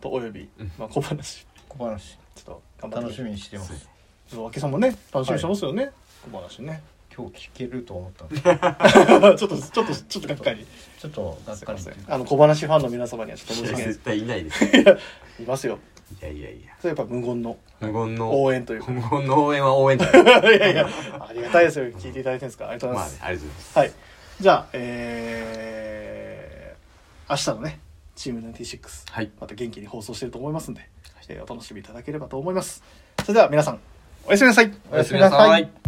[0.00, 0.72] とおよび、うん。
[0.78, 1.46] まあ、小話。
[1.68, 2.18] 小話。
[2.34, 3.88] ちょっと頑張って楽しみにしてます。
[4.36, 5.90] 脇さんもね楽しみにしてますよね、
[6.30, 6.82] 小話ね
[7.20, 10.66] 今日聞けると思ったんで ちょっとちょっとちょっとがっかり。
[10.98, 11.80] ちょっとがっかり。
[11.80, 13.86] っていうんあの小話ファンの皆様にはちょっと申しす訳ない。
[13.86, 14.64] で絶対いないです。
[14.64, 14.68] い
[15.36, 15.78] すいますよ。
[16.20, 16.70] やいやいや。
[16.80, 17.56] それやっぱ無言の。
[17.80, 18.42] 無言の。
[18.42, 18.82] 応援という。
[18.82, 21.84] か無言の応援は応援じゃない いやいやありがたいですよ。
[21.86, 22.68] 聞いていただいてるんですか。
[22.68, 23.78] ありがとうございます、まあねありがとうございます。
[23.78, 23.92] はい。
[24.40, 27.80] じゃあ、えー、明日のね、
[28.16, 29.30] チーム96、はい。
[29.40, 30.88] また元気に放送してると思いますんで、
[31.28, 32.82] えーお楽しみいただければと思います。
[33.22, 33.78] それでは皆さん、
[34.26, 34.72] おやすみなさい。
[34.90, 35.79] おやすみなさい